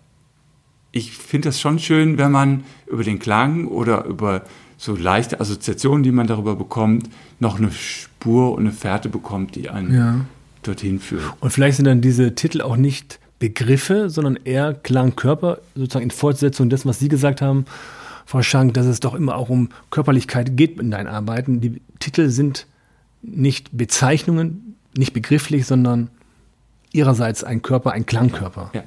[0.91, 4.43] ich finde das schon schön, wenn man über den Klang oder über
[4.77, 7.09] so leichte Assoziationen, die man darüber bekommt,
[7.39, 10.25] noch eine Spur und eine Fährte bekommt, die einen ja.
[10.63, 11.33] dorthin führt.
[11.39, 16.69] Und vielleicht sind dann diese Titel auch nicht Begriffe, sondern eher Klangkörper, sozusagen in Fortsetzung
[16.69, 17.65] dessen, was Sie gesagt haben,
[18.25, 21.61] Frau Schank, dass es doch immer auch um Körperlichkeit geht in deinen Arbeiten.
[21.61, 22.67] Die Titel sind
[23.21, 26.09] nicht Bezeichnungen, nicht begrifflich, sondern
[26.91, 28.71] ihrerseits ein Körper, ein Klangkörper.
[28.73, 28.83] Ja.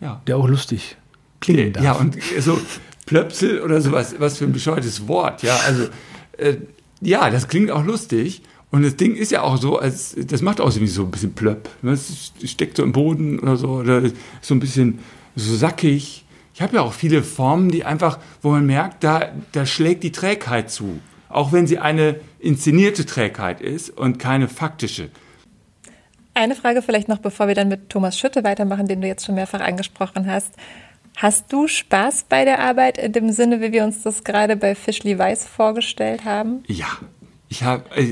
[0.00, 0.22] ja.
[0.26, 0.96] Der auch lustig
[1.40, 1.84] klingen darf.
[1.84, 2.58] Ja, und so
[3.06, 5.84] Plöpsel oder sowas, was für ein bescheuertes Wort, ja, also,
[6.36, 6.56] äh,
[7.00, 8.42] ja, das klingt auch lustig.
[8.70, 11.32] Und das Ding ist ja auch so, als das macht auch irgendwie so ein bisschen
[11.34, 11.68] plöpp.
[11.82, 14.02] Es steckt so im Boden oder so, oder
[14.40, 14.98] so ein bisschen
[15.36, 16.24] so sackig.
[16.52, 20.12] Ich habe ja auch viele Formen, die einfach, wo man merkt, da, da schlägt die
[20.12, 21.00] Trägheit zu.
[21.28, 25.10] Auch wenn sie eine inszenierte Trägheit ist und keine faktische.
[26.34, 29.36] Eine Frage vielleicht noch, bevor wir dann mit Thomas Schütte weitermachen, den du jetzt schon
[29.36, 30.52] mehrfach angesprochen hast.
[31.16, 34.74] Hast du Spaß bei der Arbeit in dem Sinne, wie wir uns das gerade bei
[34.74, 36.62] Fischli Weiß vorgestellt haben?
[36.66, 36.86] Ja.
[37.48, 38.02] Ich habe, äh,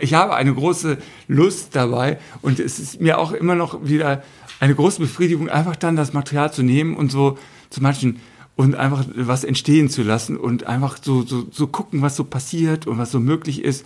[0.00, 4.22] ich habe eine große Lust dabei und es ist mir auch immer noch wieder
[4.60, 7.36] eine große Befriedigung, einfach dann das Material zu nehmen und so
[7.70, 8.20] zu manchen
[8.56, 12.86] und einfach was entstehen zu lassen und einfach so, so, so gucken, was so passiert
[12.86, 13.84] und was so möglich ist.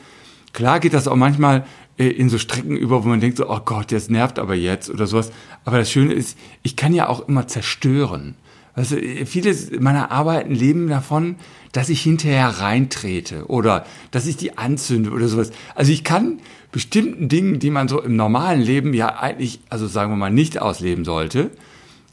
[0.53, 1.67] Klar geht das auch manchmal
[1.99, 4.89] äh, in so Strecken über, wo man denkt so, oh Gott, das nervt aber jetzt
[4.91, 5.33] oder sowas.
[5.65, 8.37] Aber das Schöne ist, ich kann ja auch immer zerstören.
[8.79, 11.35] Also viele meiner Arbeiten leben davon,
[11.73, 15.51] dass ich hinterher reintrete oder dass ich die anzünde oder sowas.
[15.75, 16.39] Also ich kann
[16.71, 20.63] bestimmten Dingen, die man so im normalen Leben ja eigentlich, also sagen wir mal, nicht
[20.63, 21.51] ausleben sollte,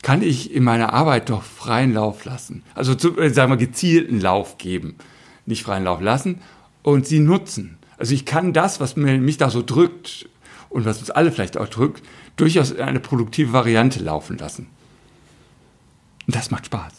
[0.01, 2.63] kann ich in meiner Arbeit doch freien Lauf lassen.
[2.73, 4.95] Also zu, äh, sagen wir gezielten Lauf geben.
[5.45, 6.41] Nicht freien Lauf lassen
[6.81, 7.77] und sie nutzen.
[7.99, 10.27] Also ich kann das, was mich da so drückt
[10.69, 12.01] und was uns alle vielleicht auch drückt,
[12.37, 14.65] durchaus in eine produktive Variante laufen lassen.
[16.27, 16.93] Und das macht Spaß.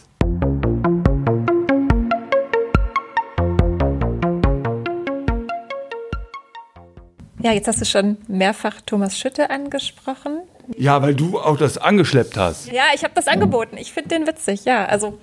[7.41, 10.41] Ja, jetzt hast du schon mehrfach Thomas Schütte angesprochen.
[10.77, 12.73] Ja, weil du auch das angeschleppt hast.
[12.73, 13.77] Ja, ich habe das angeboten.
[13.79, 14.85] Ich finde den witzig, ja.
[14.85, 15.19] Also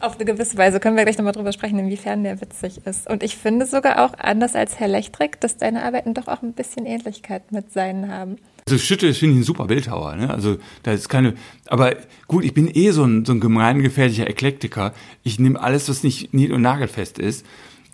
[0.00, 3.10] auf eine gewisse Weise können wir gleich nochmal drüber sprechen, inwiefern der witzig ist.
[3.10, 6.52] Und ich finde sogar auch, anders als Herr Lechtrik, dass deine Arbeiten doch auch ein
[6.52, 8.36] bisschen Ähnlichkeit mit seinen haben.
[8.66, 10.16] Also Schütte finde ich ein super Bildhauer.
[10.16, 10.30] Ne?
[10.30, 11.34] Also da ist keine.
[11.66, 11.96] Aber
[12.28, 14.94] gut, ich bin eh so ein, so ein gemeingefährlicher Eklektiker.
[15.22, 17.44] Ich nehme alles, was nicht nied- und nagelfest ist.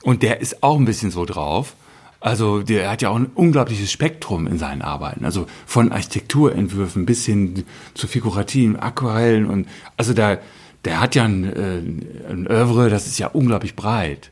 [0.02, 1.74] Und der ist auch ein bisschen so drauf.
[2.20, 5.24] Also der hat ja auch ein unglaubliches Spektrum in seinen Arbeiten.
[5.24, 7.64] Also von Architekturentwürfen bis hin
[7.94, 9.66] zu figurativen Aquarellen und
[9.96, 10.38] also da
[10.84, 14.30] der hat ja ein, äh, ein Oeuvre, das ist ja unglaublich breit.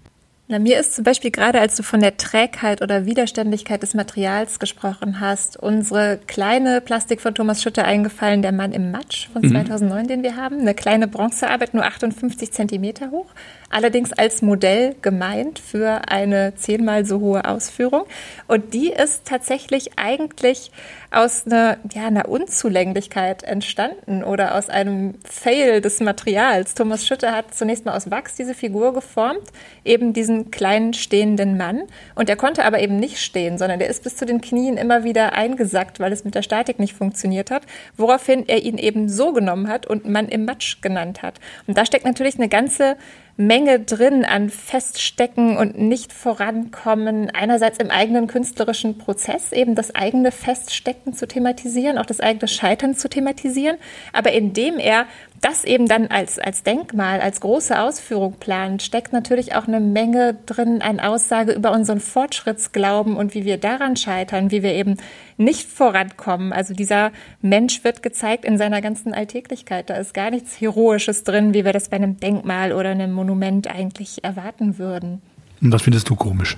[0.50, 4.58] Na, mir ist zum Beispiel gerade, als du von der Trägheit oder Widerständigkeit des Materials
[4.58, 10.04] gesprochen hast, unsere kleine Plastik von Thomas Schütte eingefallen, der Mann im Matsch von 2009,
[10.04, 10.08] mhm.
[10.08, 10.60] den wir haben.
[10.60, 13.26] Eine kleine Bronzearbeit, nur 58 Zentimeter hoch
[13.70, 18.04] allerdings als Modell gemeint für eine zehnmal so hohe Ausführung.
[18.46, 20.70] Und die ist tatsächlich eigentlich
[21.10, 26.74] aus einer, ja, einer Unzulänglichkeit entstanden oder aus einem Fail des Materials.
[26.74, 29.48] Thomas Schütte hat zunächst mal aus Wachs diese Figur geformt,
[29.84, 31.82] eben diesen kleinen stehenden Mann.
[32.14, 35.04] Und der konnte aber eben nicht stehen, sondern der ist bis zu den Knien immer
[35.04, 37.62] wieder eingesackt, weil es mit der Statik nicht funktioniert hat,
[37.96, 41.40] woraufhin er ihn eben so genommen hat und Mann im Matsch genannt hat.
[41.66, 42.96] Und da steckt natürlich eine ganze
[43.40, 47.30] Menge drin an Feststecken und nicht vorankommen.
[47.30, 52.96] Einerseits im eigenen künstlerischen Prozess, eben das eigene Feststecken zu thematisieren, auch das eigene Scheitern
[52.96, 53.76] zu thematisieren,
[54.12, 55.06] aber indem er
[55.40, 60.36] das eben dann als, als Denkmal, als große Ausführung plant, steckt natürlich auch eine Menge
[60.46, 64.96] drin an Aussage über unseren Fortschrittsglauben und wie wir daran scheitern, wie wir eben
[65.36, 66.52] nicht vorankommen.
[66.52, 69.90] Also dieser Mensch wird gezeigt in seiner ganzen Alltäglichkeit.
[69.90, 73.68] Da ist gar nichts Heroisches drin, wie wir das bei einem Denkmal oder einem Monument
[73.68, 75.22] eigentlich erwarten würden.
[75.60, 76.56] Und das findest du komisch?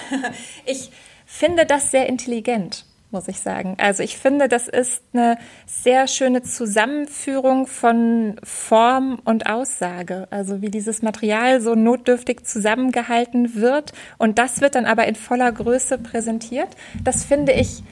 [0.66, 0.90] ich
[1.24, 3.76] finde das sehr intelligent muss ich sagen.
[3.78, 5.36] Also ich finde, das ist eine
[5.66, 10.26] sehr schöne Zusammenführung von Form und Aussage.
[10.30, 15.52] Also wie dieses Material so notdürftig zusammengehalten wird und das wird dann aber in voller
[15.52, 16.68] Größe präsentiert.
[17.04, 17.82] Das finde ich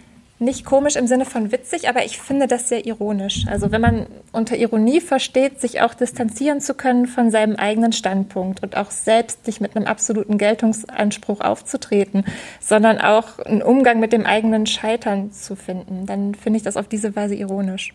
[0.40, 3.44] nicht komisch im Sinne von witzig, aber ich finde das sehr ironisch.
[3.46, 8.62] Also wenn man unter Ironie versteht, sich auch distanzieren zu können von seinem eigenen Standpunkt
[8.62, 12.24] und auch selbst sich mit einem absoluten Geltungsanspruch aufzutreten,
[12.58, 16.88] sondern auch einen Umgang mit dem eigenen Scheitern zu finden, dann finde ich das auf
[16.88, 17.94] diese Weise ironisch.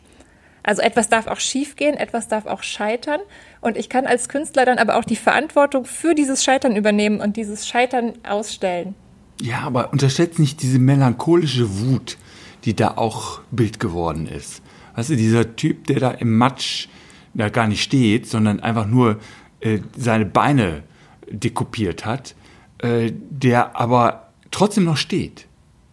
[0.61, 3.21] Also etwas darf auch schiefgehen, etwas darf auch scheitern
[3.61, 7.37] und ich kann als Künstler dann aber auch die Verantwortung für dieses Scheitern übernehmen und
[7.37, 8.93] dieses Scheitern ausstellen.
[9.41, 12.17] Ja, aber unterschätzt nicht diese melancholische Wut,
[12.65, 14.61] die da auch Bild geworden ist.
[14.95, 16.87] Weißt du, dieser Typ, der da im Matsch
[17.33, 19.19] da gar nicht steht, sondern einfach nur
[19.59, 20.83] äh, seine Beine
[21.29, 22.35] dekopiert hat,
[22.79, 25.47] äh, der aber trotzdem noch steht.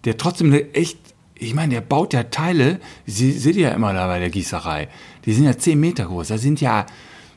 [0.04, 0.98] Der trotzdem echt,
[1.34, 4.88] ich meine, der baut ja Teile, Sie seht ihr ja immer da bei der Gießerei,
[5.24, 6.86] die sind ja zehn Meter groß, da sind ja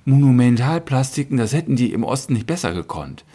[0.06, 3.26] Monumentalplastiken, das hätten die im Osten nicht besser gekonnt.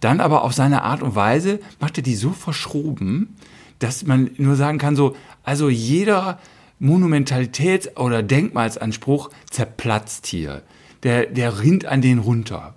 [0.00, 3.36] Dann aber auf seine Art und Weise macht er die so verschroben,
[3.80, 6.38] dass man nur sagen kann, so, also jeder
[6.80, 10.62] Monumentalitäts- oder Denkmalsanspruch zerplatzt hier.
[11.02, 12.74] Der, der rinnt an den runter.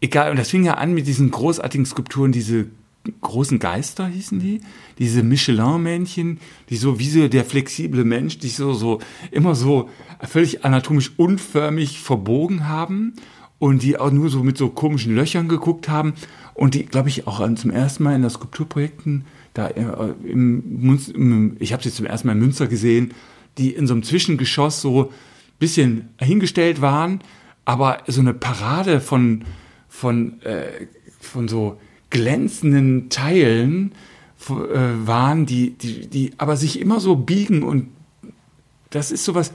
[0.00, 2.66] Egal, und das fing ja an mit diesen großartigen Skulpturen, diese
[3.20, 4.60] großen Geister hießen die,
[4.98, 6.38] diese Michelin-Männchen,
[6.70, 9.88] die so wie so der flexible Mensch, die so, so immer so
[10.20, 13.14] völlig anatomisch unförmig verbogen haben
[13.58, 16.14] und die auch nur so mit so komischen Löchern geguckt haben
[16.54, 19.24] und die, glaube ich, auch zum ersten Mal in der Skulpturprojekten
[19.56, 23.14] da äh, im, im ich habe sie zum ersten Mal in Münster gesehen,
[23.56, 25.14] die in so einem Zwischengeschoss so ein
[25.58, 27.20] bisschen hingestellt waren,
[27.64, 29.44] aber so eine Parade von,
[29.88, 30.86] von, äh,
[31.20, 31.80] von so
[32.10, 33.92] glänzenden Teilen
[34.48, 34.52] äh,
[35.06, 37.88] waren, die, die, die aber sich immer so biegen und
[38.90, 39.52] das ist sowas,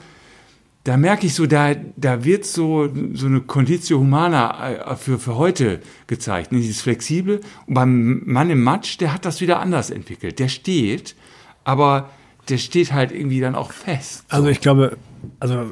[0.84, 5.36] da merke ich so, da, da wird so, so eine Conditio Humana äh, für, für
[5.36, 6.60] heute gezeigt, ne?
[6.60, 7.42] dieses Flexible.
[7.68, 10.40] Und beim Mann im Matsch, der hat das wieder anders entwickelt.
[10.40, 11.16] Der steht,
[11.64, 12.10] aber
[12.50, 14.26] der steht halt irgendwie dann auch fest.
[14.30, 14.38] So.
[14.38, 14.98] Also ich glaube,
[15.40, 15.72] also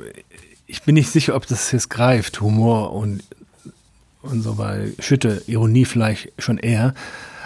[0.68, 3.24] ich bin nicht sicher, ob das jetzt greift, Humor und,
[4.22, 6.93] und so bei Schütte, Ironie vielleicht schon eher.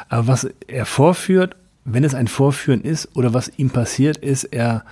[0.10, 1.56] Aber was er vorführt,
[1.86, 4.84] wenn es ein Vorführen ist oder was ihm passiert ist, er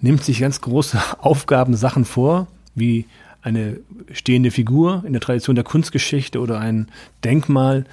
[0.00, 3.06] nimmt sich ganz große Aufgaben, Sachen vor, wie
[3.42, 3.78] eine
[4.12, 6.88] stehende Figur in der Tradition der Kunstgeschichte oder ein
[7.22, 7.84] Denkmal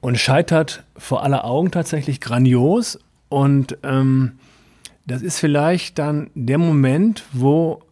[0.00, 2.98] und scheitert vor aller Augen tatsächlich grandios.
[3.30, 4.32] Und ähm,
[5.06, 7.82] das ist vielleicht dann der Moment, wo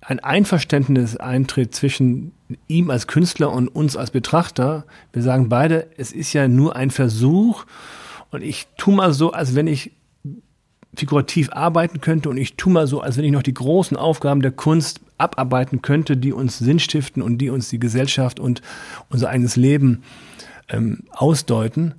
[0.00, 2.32] ein Einverständnis eintritt zwischen
[2.68, 4.84] ihm als Künstler und uns als Betrachter.
[5.12, 7.64] Wir sagen beide, es ist ja nur ein Versuch
[8.30, 9.92] und ich tue mal so, als wenn ich
[10.96, 14.42] figurativ arbeiten könnte und ich tue mal so, als wenn ich noch die großen Aufgaben
[14.42, 18.62] der Kunst abarbeiten könnte, die uns Sinn stiften und die uns die Gesellschaft und
[19.10, 20.02] unser eigenes Leben
[20.68, 21.94] ähm, ausdeuten.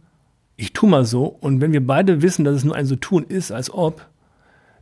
[0.56, 3.24] Ich tue mal so und wenn wir beide wissen, dass es nur ein so tun
[3.24, 4.06] ist, als ob,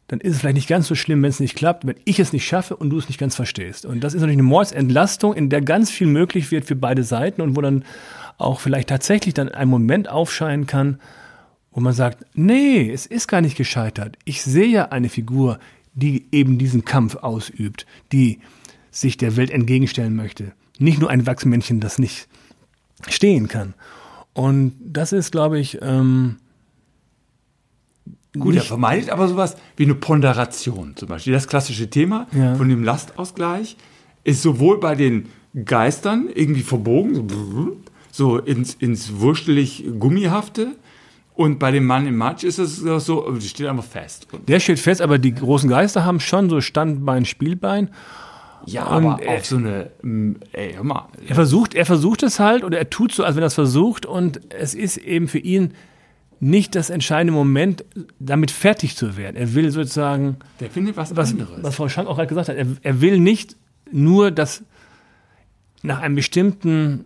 [0.08, 2.32] dann ist es vielleicht nicht ganz so schlimm, wenn es nicht klappt, wenn ich es
[2.32, 3.86] nicht schaffe und du es nicht ganz verstehst.
[3.86, 7.42] Und das ist natürlich eine Mordsentlastung, in der ganz viel möglich wird für beide Seiten
[7.42, 7.84] und wo dann
[8.38, 11.00] auch vielleicht tatsächlich dann ein Moment aufscheinen kann,
[11.76, 14.18] wo man sagt, nee, es ist gar nicht gescheitert.
[14.24, 15.60] Ich sehe ja eine Figur,
[15.94, 18.40] die eben diesen Kampf ausübt, die
[18.92, 20.54] sich der Welt entgegenstellen möchte.
[20.80, 22.30] Nicht nur ein Wachsmännchen, das nicht
[23.10, 23.74] stehen kann.
[24.34, 26.38] Und das ist, glaube ich, ähm,
[28.38, 31.32] Gut, er vermeidet aber sowas wie eine Ponderation zum Beispiel.
[31.34, 32.56] Das klassische Thema Ja.
[32.56, 33.78] von dem Lastausgleich
[34.26, 35.28] ist sowohl bei den
[35.66, 37.28] Geistern irgendwie verbogen,
[38.12, 40.76] so, ins, ins wurstelig Gummihafte,
[41.36, 44.28] und bei dem Mann im Matsch ist es so, die steht einfach fest.
[44.48, 47.90] Der steht fest, aber die großen Geister haben schon so Standbein, Spielbein.
[48.66, 52.24] ja, Und, aber äh, auf so eine, mm, ey, hör mal, Er versucht, er versucht
[52.24, 55.28] es halt oder er tut so, als wenn er es versucht und es ist eben
[55.28, 55.74] für ihn
[56.40, 57.84] nicht das entscheidende Moment,
[58.20, 59.36] damit fertig zu werden.
[59.36, 61.64] Er will sozusagen, der findet was, was, anderes.
[61.64, 63.56] was Frau Schank auch gerade gesagt hat, er, er will nicht
[63.92, 64.64] nur das
[65.82, 67.06] nach einem bestimmten,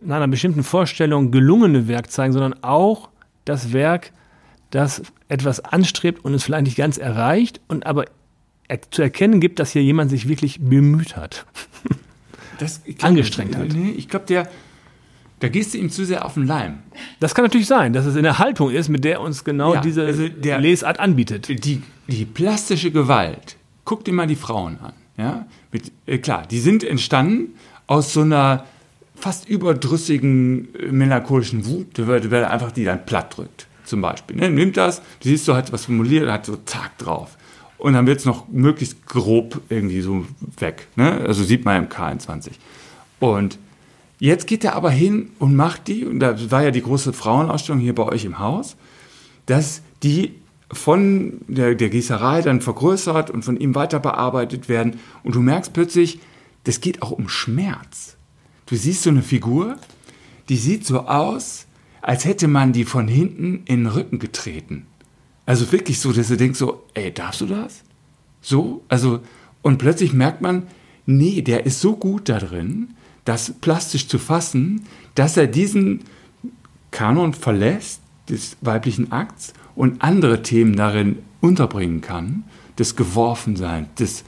[0.00, 3.08] nach einer bestimmten Vorstellung gelungene Werk zeigen, sondern auch
[3.44, 4.12] das Werk,
[4.70, 8.04] das etwas anstrebt und es vielleicht nicht ganz erreicht und aber
[8.68, 11.46] er, zu erkennen gibt, dass hier jemand sich wirklich bemüht hat.
[12.58, 13.68] das, glaub, angestrengt hat.
[13.68, 14.48] Nee, ich glaube, der,
[15.40, 16.78] da gehst du ihm zu sehr auf den Leim.
[17.20, 19.80] Das kann natürlich sein, dass es in der Haltung ist, mit der uns genau Ja,
[19.80, 21.48] diese also der- Lesart anbietet.
[21.64, 24.92] die, die plastische Gewalt, guck dir mal die Frauen an.
[25.16, 25.46] Ja?
[25.70, 27.54] Mit, äh, klar, die sind entstanden
[27.86, 28.64] aus so einer
[29.14, 34.36] fast überdrüssigen, äh, melancholischen Wut, wird einfach die dann platt drückt, zum Beispiel.
[34.36, 34.50] Ne?
[34.50, 37.36] Nimmt das, du siehst so, hat was formuliert, hat so zack drauf.
[37.78, 40.24] Und dann wird es noch möglichst grob irgendwie so
[40.58, 40.88] weg.
[40.96, 41.20] Ne?
[41.26, 42.52] Also sieht man im K21.
[43.20, 43.58] Und
[44.18, 47.80] jetzt geht er aber hin und macht die, und da war ja die große Frauenausstellung
[47.80, 48.76] hier bei euch im Haus,
[49.46, 50.34] dass die
[50.72, 54.98] von der, der Gießerei dann vergrößert und von ihm weiter bearbeitet werden.
[55.22, 56.20] Und du merkst plötzlich,
[56.64, 58.16] das geht auch um Schmerz.
[58.66, 59.76] Du siehst so eine Figur,
[60.48, 61.66] die sieht so aus,
[62.00, 64.86] als hätte man die von hinten in den Rücken getreten.
[65.46, 67.82] Also wirklich so, dass du denkst so, ey, darfst du das?
[68.40, 69.20] So, also,
[69.62, 70.64] und plötzlich merkt man,
[71.06, 72.94] nee, der ist so gut da drin,
[73.24, 74.84] das plastisch zu fassen,
[75.14, 76.00] dass er diesen
[76.90, 82.44] Kanon verlässt, des weiblichen Akts, und andere Themen darin unterbringen kann,
[82.78, 84.24] des Geworfenseins, des,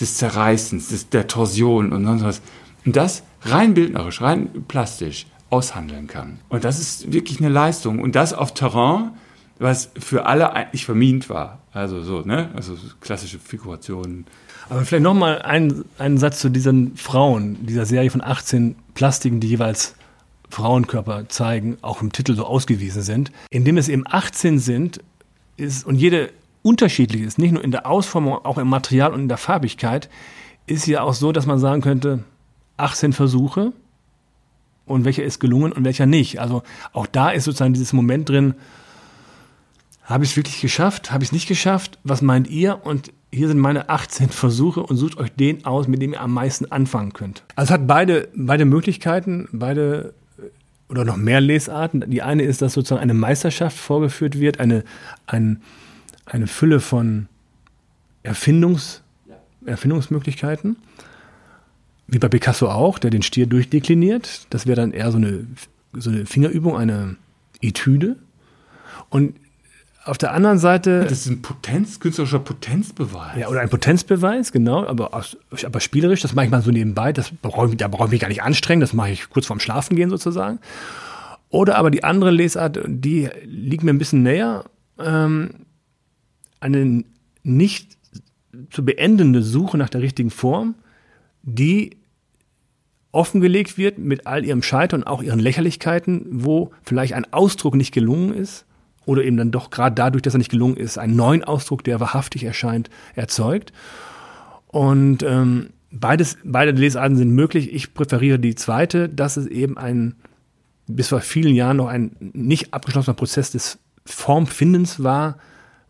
[0.00, 2.42] des Zerreißens, des, der Torsion und sonst was.
[2.84, 6.38] Und das rein bildnerisch, rein plastisch aushandeln kann.
[6.48, 8.00] Und das ist wirklich eine Leistung.
[8.00, 9.12] Und das auf Terrain,
[9.58, 11.58] was für alle eigentlich vermint war.
[11.72, 12.50] Also so, ne?
[12.54, 14.26] Also klassische Figurationen.
[14.68, 19.48] Aber vielleicht nochmal ein, einen Satz zu diesen Frauen, dieser Serie von 18 Plastiken, die
[19.48, 19.94] jeweils
[20.50, 23.32] Frauenkörper zeigen, auch im Titel so ausgewiesen sind.
[23.50, 25.00] Indem es eben 18 sind
[25.56, 26.30] ist, und jede
[26.62, 30.08] unterschiedlich ist, nicht nur in der Ausformung, auch im Material und in der Farbigkeit,
[30.66, 32.24] ist ja auch so, dass man sagen könnte,
[32.78, 33.72] 18 Versuche
[34.86, 36.40] und welcher ist gelungen und welcher nicht.
[36.40, 36.62] Also
[36.92, 38.54] auch da ist sozusagen dieses Moment drin,
[40.08, 41.12] habe ich es wirklich geschafft?
[41.12, 41.98] Habe ich es nicht geschafft?
[42.02, 42.84] Was meint ihr?
[42.84, 46.32] Und hier sind meine 18 Versuche und sucht euch den aus, mit dem ihr am
[46.32, 47.44] meisten anfangen könnt.
[47.56, 52.08] Also es hat beide, beide Möglichkeiten, beide äh, oder noch mehr Lesarten.
[52.10, 54.82] Die eine ist, dass sozusagen eine Meisterschaft vorgeführt wird, eine,
[55.26, 55.60] ein,
[56.24, 57.28] eine Fülle von
[58.22, 59.02] Erfindungs,
[59.66, 60.76] Erfindungsmöglichkeiten.
[62.08, 64.46] Wie bei Picasso auch, der den Stier durchdekliniert.
[64.50, 65.46] Das wäre dann eher so eine,
[65.92, 67.16] so eine Fingerübung, eine
[67.60, 68.16] Etüde.
[69.10, 69.34] Und
[70.08, 71.02] auf der anderen Seite.
[71.02, 73.36] Das ist ein Potenz, künstlerischer Potenzbeweis.
[73.38, 77.30] Ja, oder ein Potenzbeweis, genau, aber, aber spielerisch, das mache ich mal so nebenbei, das
[77.30, 79.96] brauche ich, da brauche ich mich gar nicht anstrengen, das mache ich kurz vorm Schlafen
[79.96, 80.60] gehen sozusagen.
[81.50, 84.64] Oder aber die andere Lesart, die liegt mir ein bisschen näher,
[84.98, 85.50] ähm,
[86.60, 87.04] eine
[87.42, 87.98] nicht
[88.70, 90.74] zu beendende Suche nach der richtigen Form,
[91.42, 91.97] die
[93.12, 97.92] offengelegt wird mit all ihrem Scheitern und auch ihren Lächerlichkeiten, wo vielleicht ein Ausdruck nicht
[97.92, 98.66] gelungen ist
[99.06, 102.00] oder eben dann doch gerade dadurch, dass er nicht gelungen ist, einen neuen Ausdruck, der
[102.00, 103.72] wahrhaftig erscheint, erzeugt.
[104.66, 107.72] Und ähm, beides, beide Lesarten sind möglich.
[107.72, 110.14] Ich präferiere die zweite, dass es eben ein
[110.86, 115.38] bis vor vielen Jahren noch ein nicht abgeschlossener Prozess des Formfindens war,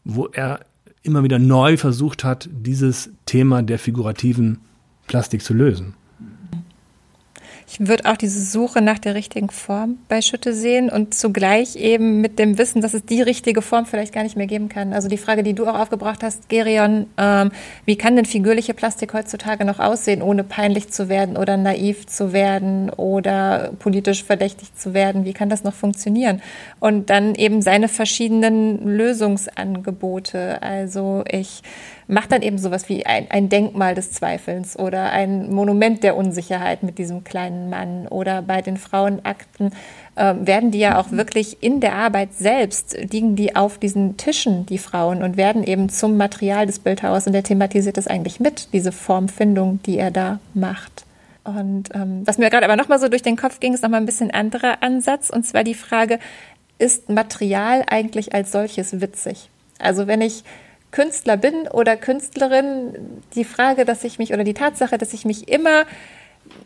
[0.04, 0.60] wo er
[1.02, 4.58] immer wieder neu versucht hat, dieses Thema der figurativen
[5.06, 5.94] Plastik zu lösen.
[7.70, 12.22] Ich würde auch diese Suche nach der richtigen Form bei Schütte sehen und zugleich eben
[12.22, 14.94] mit dem Wissen, dass es die richtige Form vielleicht gar nicht mehr geben kann.
[14.94, 17.50] Also die Frage, die du auch aufgebracht hast, Gerion, ähm,
[17.84, 22.32] wie kann denn figürliche Plastik heutzutage noch aussehen, ohne peinlich zu werden oder naiv zu
[22.32, 25.26] werden oder politisch verdächtig zu werden?
[25.26, 26.40] Wie kann das noch funktionieren?
[26.80, 30.62] Und dann eben seine verschiedenen Lösungsangebote.
[30.62, 31.62] Also ich
[32.08, 36.82] macht dann eben sowas wie ein, ein Denkmal des Zweifelns oder ein Monument der Unsicherheit
[36.82, 39.72] mit diesem kleinen Ehrenmann oder bei den Frauenakten
[40.16, 44.66] äh, werden die ja auch wirklich in der Arbeit selbst, liegen die auf diesen Tischen,
[44.66, 48.72] die Frauen, und werden eben zum Material des Bildhauers und der thematisiert das eigentlich mit,
[48.72, 51.04] diese Formfindung, die er da macht.
[51.44, 54.06] Und ähm, was mir gerade aber nochmal so durch den Kopf ging, ist nochmal ein
[54.06, 56.18] bisschen anderer Ansatz, und zwar die Frage,
[56.78, 59.50] ist Material eigentlich als solches witzig?
[59.78, 60.44] Also wenn ich
[60.90, 65.48] Künstler bin oder Künstlerin, die Frage, dass ich mich oder die Tatsache, dass ich mich
[65.48, 65.84] immer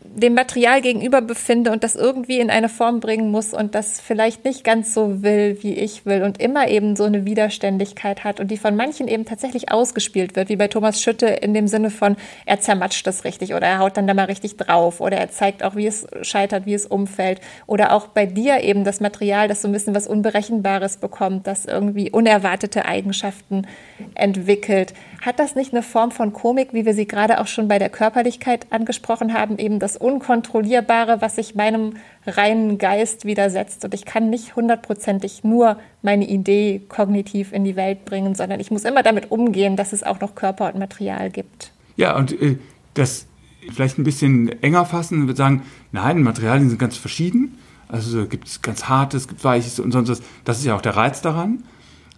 [0.05, 4.45] dem Material gegenüber befinde und das irgendwie in eine Form bringen muss und das vielleicht
[4.45, 8.51] nicht ganz so will, wie ich will und immer eben so eine Widerständigkeit hat und
[8.51, 12.15] die von manchen eben tatsächlich ausgespielt wird, wie bei Thomas Schütte in dem Sinne von,
[12.45, 15.63] er zermatscht das richtig oder er haut dann da mal richtig drauf oder er zeigt
[15.63, 19.61] auch, wie es scheitert, wie es umfällt oder auch bei dir eben das Material, das
[19.61, 23.67] so ein bisschen was Unberechenbares bekommt, das irgendwie unerwartete Eigenschaften
[24.15, 24.93] entwickelt.
[25.21, 27.89] Hat das nicht eine Form von Komik, wie wir sie gerade auch schon bei der
[27.89, 31.93] Körperlichkeit angesprochen haben, eben das Unkontrollierbare, was sich meinem
[32.25, 33.83] reinen Geist widersetzt.
[33.85, 38.71] Und ich kann nicht hundertprozentig nur meine Idee kognitiv in die Welt bringen, sondern ich
[38.71, 41.71] muss immer damit umgehen, dass es auch noch Körper und Material gibt.
[41.95, 42.57] Ja, und äh,
[42.93, 43.27] das
[43.71, 47.57] vielleicht ein bisschen enger fassen, würde sagen, nein, Materialien sind ganz verschieden.
[47.87, 50.21] Also gibt es ganz hartes, gibt weiches und sonst was.
[50.45, 51.63] Das ist ja auch der Reiz daran.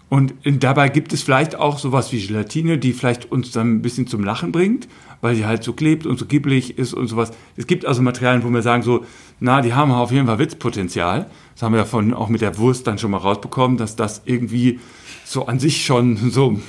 [0.08, 4.08] Und dabei gibt es vielleicht auch sowas wie Gelatine, die vielleicht uns dann ein bisschen
[4.08, 4.88] zum Lachen bringt,
[5.26, 7.32] weil sie halt so klebt und so gibbelig ist und sowas.
[7.58, 9.04] Es gibt also Materialien, wo wir sagen so,
[9.40, 11.26] na, die haben auf jeden Fall Witzpotenzial.
[11.56, 14.22] Das haben wir ja von, auch mit der Wurst dann schon mal rausbekommen, dass das
[14.26, 14.80] irgendwie
[15.26, 16.60] so an sich schon so,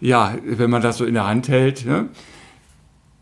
[0.00, 1.84] ja, wenn man das so in der Hand hält.
[1.84, 2.08] Ne?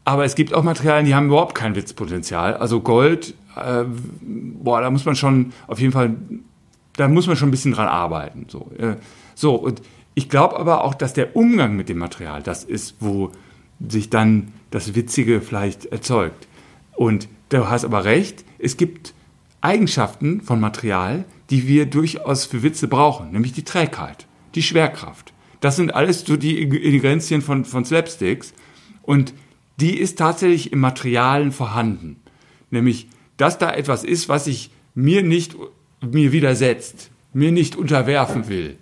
[0.04, 2.54] Aber es gibt auch Materialien, die haben überhaupt kein Witzpotenzial.
[2.54, 3.82] Also Gold, äh,
[4.22, 6.14] boah, da muss man schon auf jeden Fall,
[6.94, 8.46] da muss man schon ein bisschen dran arbeiten.
[8.46, 8.70] So.
[8.78, 8.98] Äh,
[9.34, 9.82] so, und
[10.14, 13.32] ich glaube aber auch, dass der Umgang mit dem Material das ist, wo
[13.80, 16.46] sich dann das Witzige vielleicht erzeugt.
[16.94, 19.14] Und du hast aber recht, es gibt
[19.60, 25.32] Eigenschaften von Material, die wir durchaus für Witze brauchen, nämlich die Trägheit, die Schwerkraft.
[25.60, 28.52] Das sind alles so die Ingredienzien von, von Slapsticks.
[29.02, 29.32] Und
[29.78, 32.16] die ist tatsächlich im Materialen vorhanden.
[32.70, 35.56] Nämlich, dass da etwas ist, was sich mir nicht
[36.00, 38.76] mir widersetzt, mir nicht unterwerfen will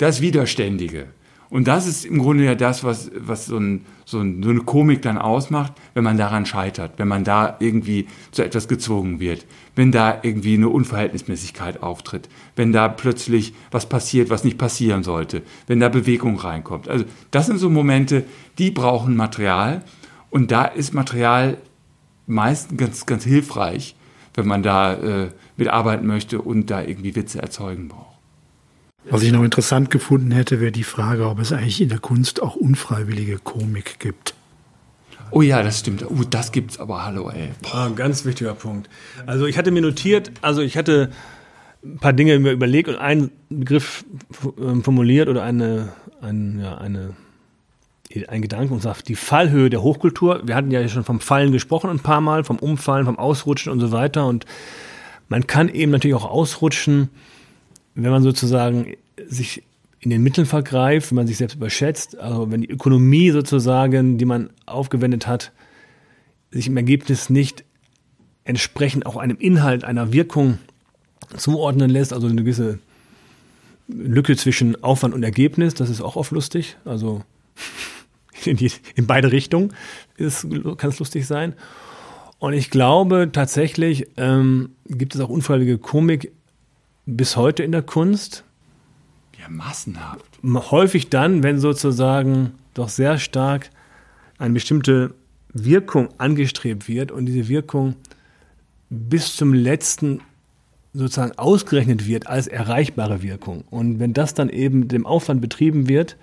[0.00, 1.08] das Widerständige.
[1.50, 4.60] Und das ist im Grunde ja das, was, was so, ein, so, ein, so eine
[4.60, 9.46] Komik dann ausmacht, wenn man daran scheitert, wenn man da irgendwie zu etwas gezwungen wird,
[9.74, 15.42] wenn da irgendwie eine Unverhältnismäßigkeit auftritt, wenn da plötzlich was passiert, was nicht passieren sollte,
[15.66, 16.88] wenn da Bewegung reinkommt.
[16.88, 18.24] Also das sind so Momente,
[18.58, 19.82] die brauchen Material
[20.30, 21.58] und da ist Material
[22.28, 23.96] meistens ganz, ganz hilfreich,
[24.34, 28.09] wenn man da äh, mitarbeiten möchte und da irgendwie Witze erzeugen braucht.
[29.08, 32.42] Was ich noch interessant gefunden hätte, wäre die Frage, ob es eigentlich in der Kunst
[32.42, 34.34] auch unfreiwillige Komik gibt.
[35.30, 36.04] Oh ja, das stimmt.
[36.08, 37.50] Oh, das gibt's aber, hallo, ey.
[37.72, 38.90] Ah, ganz wichtiger Punkt.
[39.26, 41.10] Also ich hatte mir notiert, also ich hatte
[41.84, 44.04] ein paar Dinge mir überlegt und einen Begriff
[44.58, 47.14] ähm, formuliert oder eine, ein, ja, eine,
[48.28, 50.42] ein Gedanken und sagt, die Fallhöhe der Hochkultur.
[50.44, 53.80] Wir hatten ja schon vom Fallen gesprochen ein paar Mal, vom Umfallen, vom Ausrutschen und
[53.80, 54.26] so weiter.
[54.26, 54.46] Und
[55.28, 57.08] man kann eben natürlich auch ausrutschen,
[58.02, 58.94] wenn man sozusagen
[59.26, 59.62] sich
[60.00, 64.24] in den Mitteln vergreift, wenn man sich selbst überschätzt, also wenn die Ökonomie sozusagen, die
[64.24, 65.52] man aufgewendet hat,
[66.50, 67.64] sich im Ergebnis nicht
[68.44, 70.58] entsprechend auch einem Inhalt, einer Wirkung
[71.36, 72.78] zuordnen lässt, also eine gewisse
[73.88, 77.22] Lücke zwischen Aufwand und Ergebnis, das ist auch oft lustig, also
[78.44, 79.74] in, die, in beide Richtungen
[80.16, 81.54] kann es lustig sein.
[82.38, 86.32] Und ich glaube tatsächlich ähm, gibt es auch unfreiwillige Komik
[87.16, 88.44] bis heute in der Kunst.
[89.38, 90.24] Ja, massenhaft.
[90.42, 93.70] Häufig dann, wenn sozusagen doch sehr stark
[94.38, 95.14] eine bestimmte
[95.52, 97.96] Wirkung angestrebt wird und diese Wirkung
[98.88, 100.20] bis zum letzten
[100.92, 103.64] sozusagen ausgerechnet wird als erreichbare Wirkung.
[103.70, 106.16] Und wenn das dann eben dem Aufwand betrieben wird,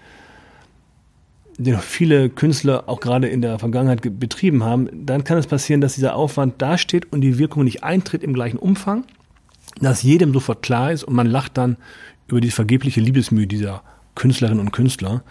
[1.58, 5.96] den viele Künstler auch gerade in der Vergangenheit betrieben haben, dann kann es passieren, dass
[5.96, 9.06] dieser Aufwand dasteht und die Wirkung nicht eintritt im gleichen Umfang
[9.80, 11.78] dass jedem sofort klar ist und man lacht dann
[12.28, 13.84] über die vergebliche Liebesmühe dieser
[14.16, 15.24] Künstlerinnen und Künstler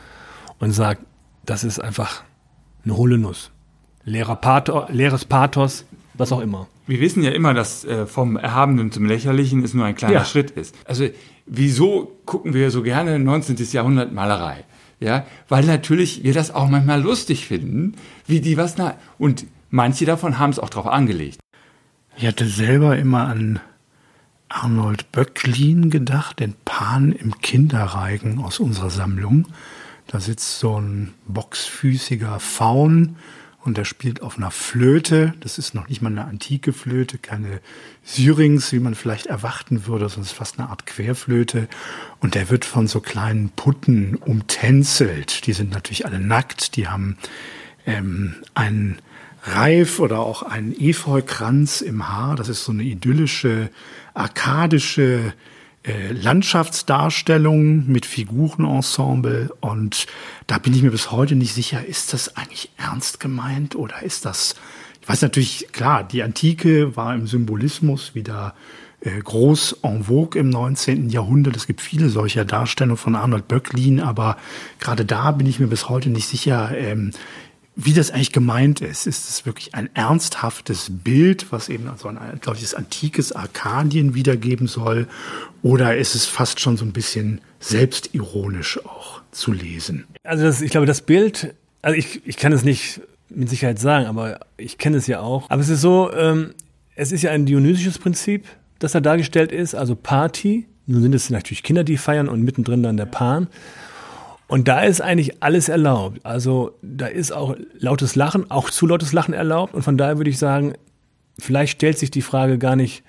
[0.58, 1.02] und sagt,
[1.44, 2.22] das ist einfach
[2.84, 3.50] eine hohle Nuss.
[4.04, 5.84] Leerer Pathos, leeres Pathos,
[6.14, 6.68] was auch immer.
[6.86, 10.24] Wir wissen ja immer, dass äh, vom Erhabenen zum Lächerlichen es nur ein kleiner ja.
[10.24, 10.74] Schritt ist.
[10.84, 11.08] Also
[11.46, 13.56] wieso gucken wir so gerne 19.
[13.72, 14.64] Jahrhundert Malerei?
[14.98, 20.06] Ja, weil natürlich wir das auch manchmal lustig finden, wie die was na und manche
[20.06, 21.38] davon haben es auch drauf angelegt.
[22.16, 23.60] Ich hatte selber immer an
[24.48, 29.48] Arnold Böcklin gedacht, den Pan im Kinderreigen aus unserer Sammlung.
[30.06, 33.16] Da sitzt so ein boxfüßiger Faun
[33.66, 35.34] und er spielt auf einer Flöte.
[35.40, 37.60] Das ist noch nicht mal eine antike Flöte, keine
[38.04, 41.68] Syrinx, wie man vielleicht erwarten würde, sondern es ist fast eine Art Querflöte.
[42.20, 45.46] Und der wird von so kleinen Putten umtänzelt.
[45.46, 47.18] Die sind natürlich alle nackt, die haben
[47.86, 48.98] ähm, einen
[49.44, 52.36] Reif oder auch einen Efeukranz im Haar.
[52.36, 53.70] Das ist so eine idyllische,
[54.12, 55.32] arkadische
[55.86, 60.06] äh, Landschaftsdarstellung mit Figurenensemble und
[60.48, 64.24] da bin ich mir bis heute nicht sicher, ist das eigentlich ernst gemeint oder ist
[64.24, 64.56] das,
[65.00, 68.54] ich weiß natürlich, klar, die Antike war im Symbolismus wieder
[69.00, 71.10] äh, groß en vogue im 19.
[71.10, 71.54] Jahrhundert.
[71.54, 74.36] Es gibt viele solcher Darstellungen von Arnold Böcklin, aber
[74.80, 77.12] gerade da bin ich mir bis heute nicht sicher, ähm,
[77.78, 79.06] wie das eigentlich gemeint ist.
[79.06, 85.06] Ist es wirklich ein ernsthaftes Bild, was eben so ein solches antikes Arkadien wiedergeben soll?
[85.62, 90.06] Oder ist es fast schon so ein bisschen selbstironisch auch zu lesen?
[90.24, 94.06] Also das, ich glaube, das Bild, also ich, ich kann es nicht mit Sicherheit sagen,
[94.06, 95.50] aber ich kenne es ja auch.
[95.50, 96.54] Aber es ist so, ähm,
[96.94, 98.46] es ist ja ein dionysisches Prinzip,
[98.78, 100.66] das da dargestellt ist, also Party.
[100.86, 103.48] Nun sind es natürlich Kinder, die feiern und mittendrin dann der Pan.
[104.48, 106.20] Und da ist eigentlich alles erlaubt.
[106.24, 109.74] Also da ist auch lautes Lachen, auch zu lautes Lachen erlaubt.
[109.74, 110.74] Und von daher würde ich sagen,
[111.38, 113.02] vielleicht stellt sich die Frage gar nicht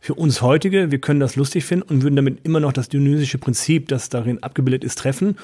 [0.00, 3.38] für uns heutige, wir können das lustig finden und würden damit immer noch das dionysische
[3.38, 5.36] Prinzip, das darin abgebildet ist, treffen.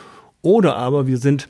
[0.42, 1.48] Oder aber wir sind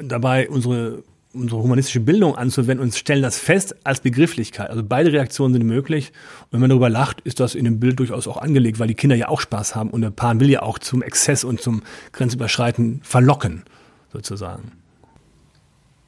[0.00, 1.04] dabei, unsere
[1.34, 4.70] unsere humanistische Bildung anzuwenden und stellen das fest als Begrifflichkeit.
[4.70, 6.12] Also beide Reaktionen sind möglich.
[6.44, 8.94] Und wenn man darüber lacht, ist das in dem Bild durchaus auch angelegt, weil die
[8.94, 11.82] Kinder ja auch Spaß haben und der Pan will ja auch zum Exzess und zum
[12.12, 13.64] Grenzüberschreiten verlocken,
[14.12, 14.72] sozusagen.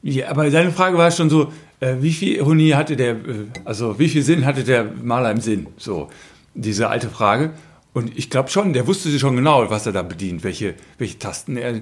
[0.01, 3.99] Ja, aber seine Frage war schon so, äh, wie viel Ironie hatte der, äh, also
[3.99, 5.67] wie viel Sinn hatte der Maler im Sinn?
[5.77, 6.09] So,
[6.53, 7.51] diese alte Frage.
[7.93, 11.57] Und ich glaube schon, der wusste schon genau, was er da bedient, welche, welche Tasten
[11.57, 11.81] er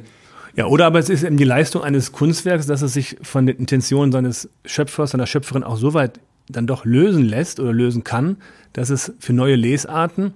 [0.56, 3.58] ja, oder aber es ist eben die Leistung eines Kunstwerks, dass es sich von den
[3.58, 8.38] Intentionen seines Schöpfers, seiner Schöpferin auch so weit dann doch lösen lässt oder lösen kann,
[8.74, 10.34] dass es für neue Lesarten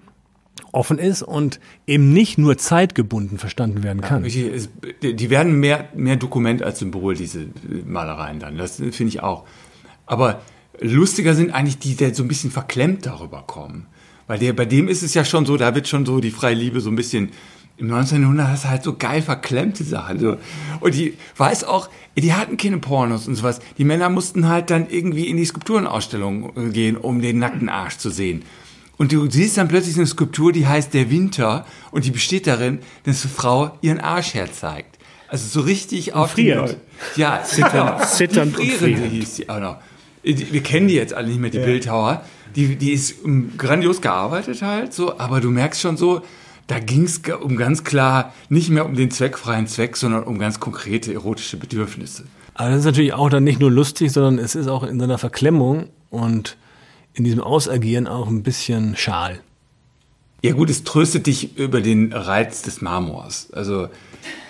[0.71, 4.25] offen ist und eben nicht nur zeitgebunden verstanden werden kann.
[4.25, 4.49] Ja,
[5.01, 7.47] die werden mehr, mehr Dokument als Symbol, diese
[7.85, 8.57] Malereien dann.
[8.57, 9.45] Das finde ich auch.
[10.05, 10.41] Aber
[10.79, 13.87] lustiger sind eigentlich die, die so ein bisschen verklemmt darüber kommen.
[14.27, 16.53] Weil der, bei dem ist es ja schon so, da wird schon so die freie
[16.55, 17.29] Liebe so ein bisschen
[17.79, 20.19] im 1900 hast du halt so geil verklemmte Sachen.
[20.19, 20.37] So.
[20.81, 23.59] Und die weiß auch, die hatten keine Pornos und sowas.
[23.77, 27.97] Die Männer mussten halt dann irgendwie in die Skulpturenausstellung äh, gehen, um den nackten Arsch
[27.97, 28.43] zu sehen.
[28.97, 32.79] Und du siehst dann plötzlich eine Skulptur, die heißt Der Winter und die besteht darin,
[33.05, 34.97] dass eine Frau ihren Arsch herzeigt.
[35.29, 36.75] Also so richtig auf Friert.
[37.15, 39.77] Ja, zittern, zitternd die Frierende hieß die auch noch.
[40.21, 41.65] Wir kennen die jetzt alle nicht mehr, die ja.
[41.65, 42.25] Bildhauer.
[42.55, 46.23] Die, die ist ähm, grandios gearbeitet halt, so, aber du merkst schon so,
[46.69, 50.59] da ging es um ganz klar nicht mehr um den zweckfreien Zweck, sondern um ganz
[50.59, 52.25] konkrete erotische Bedürfnisse.
[52.53, 55.17] Aber das ist natürlich auch dann nicht nur lustig, sondern es ist auch in seiner
[55.17, 56.57] Verklemmung und
[57.13, 59.39] in diesem Ausagieren auch ein bisschen schal.
[60.43, 63.51] Ja gut, es tröstet dich über den Reiz des Marmors.
[63.51, 63.87] Also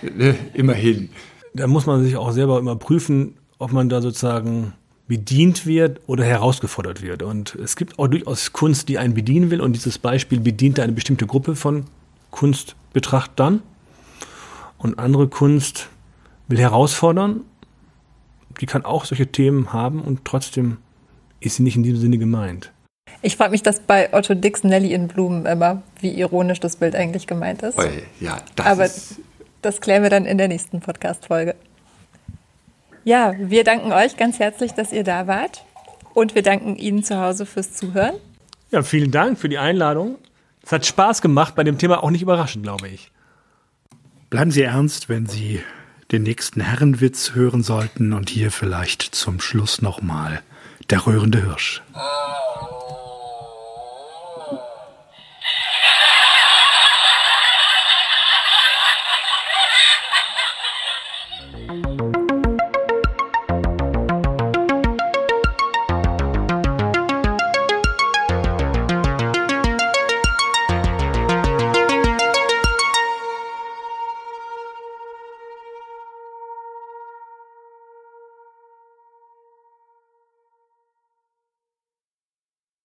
[0.01, 1.09] ne, immerhin.
[1.53, 4.73] Da muss man sich auch selber immer prüfen, ob man da sozusagen
[5.07, 7.23] bedient wird oder herausgefordert wird.
[7.23, 9.61] Und es gibt auch durchaus Kunst, die einen bedienen will.
[9.61, 11.85] Und dieses Beispiel bedient eine bestimmte Gruppe von
[12.31, 13.61] Kunstbetrachtern
[14.77, 15.89] und andere Kunst
[16.47, 17.41] will herausfordern.
[18.61, 20.77] Die kann auch solche Themen haben und trotzdem
[21.39, 22.71] ist sie nicht in diesem Sinne gemeint.
[23.21, 26.95] Ich frage mich das bei Otto Dix Nelly in Blumen immer, wie ironisch das Bild
[26.95, 27.77] eigentlich gemeint ist.
[28.19, 29.19] Ja, das Aber ist
[29.61, 31.55] das klären wir dann in der nächsten Podcast-Folge.
[33.03, 35.65] Ja, wir danken euch ganz herzlich, dass ihr da wart.
[36.13, 38.15] Und wir danken Ihnen zu Hause fürs Zuhören.
[38.71, 40.15] Ja, vielen Dank für die Einladung.
[40.69, 43.11] Es hat Spaß gemacht, bei dem Thema auch nicht überraschend, glaube ich.
[44.29, 45.63] Bleiben Sie ernst, wenn Sie
[46.11, 50.43] den nächsten Herrenwitz hören sollten und hier vielleicht zum Schluss nochmal
[50.91, 51.81] der rührende Hirsch.
[51.93, 52.38] Ah.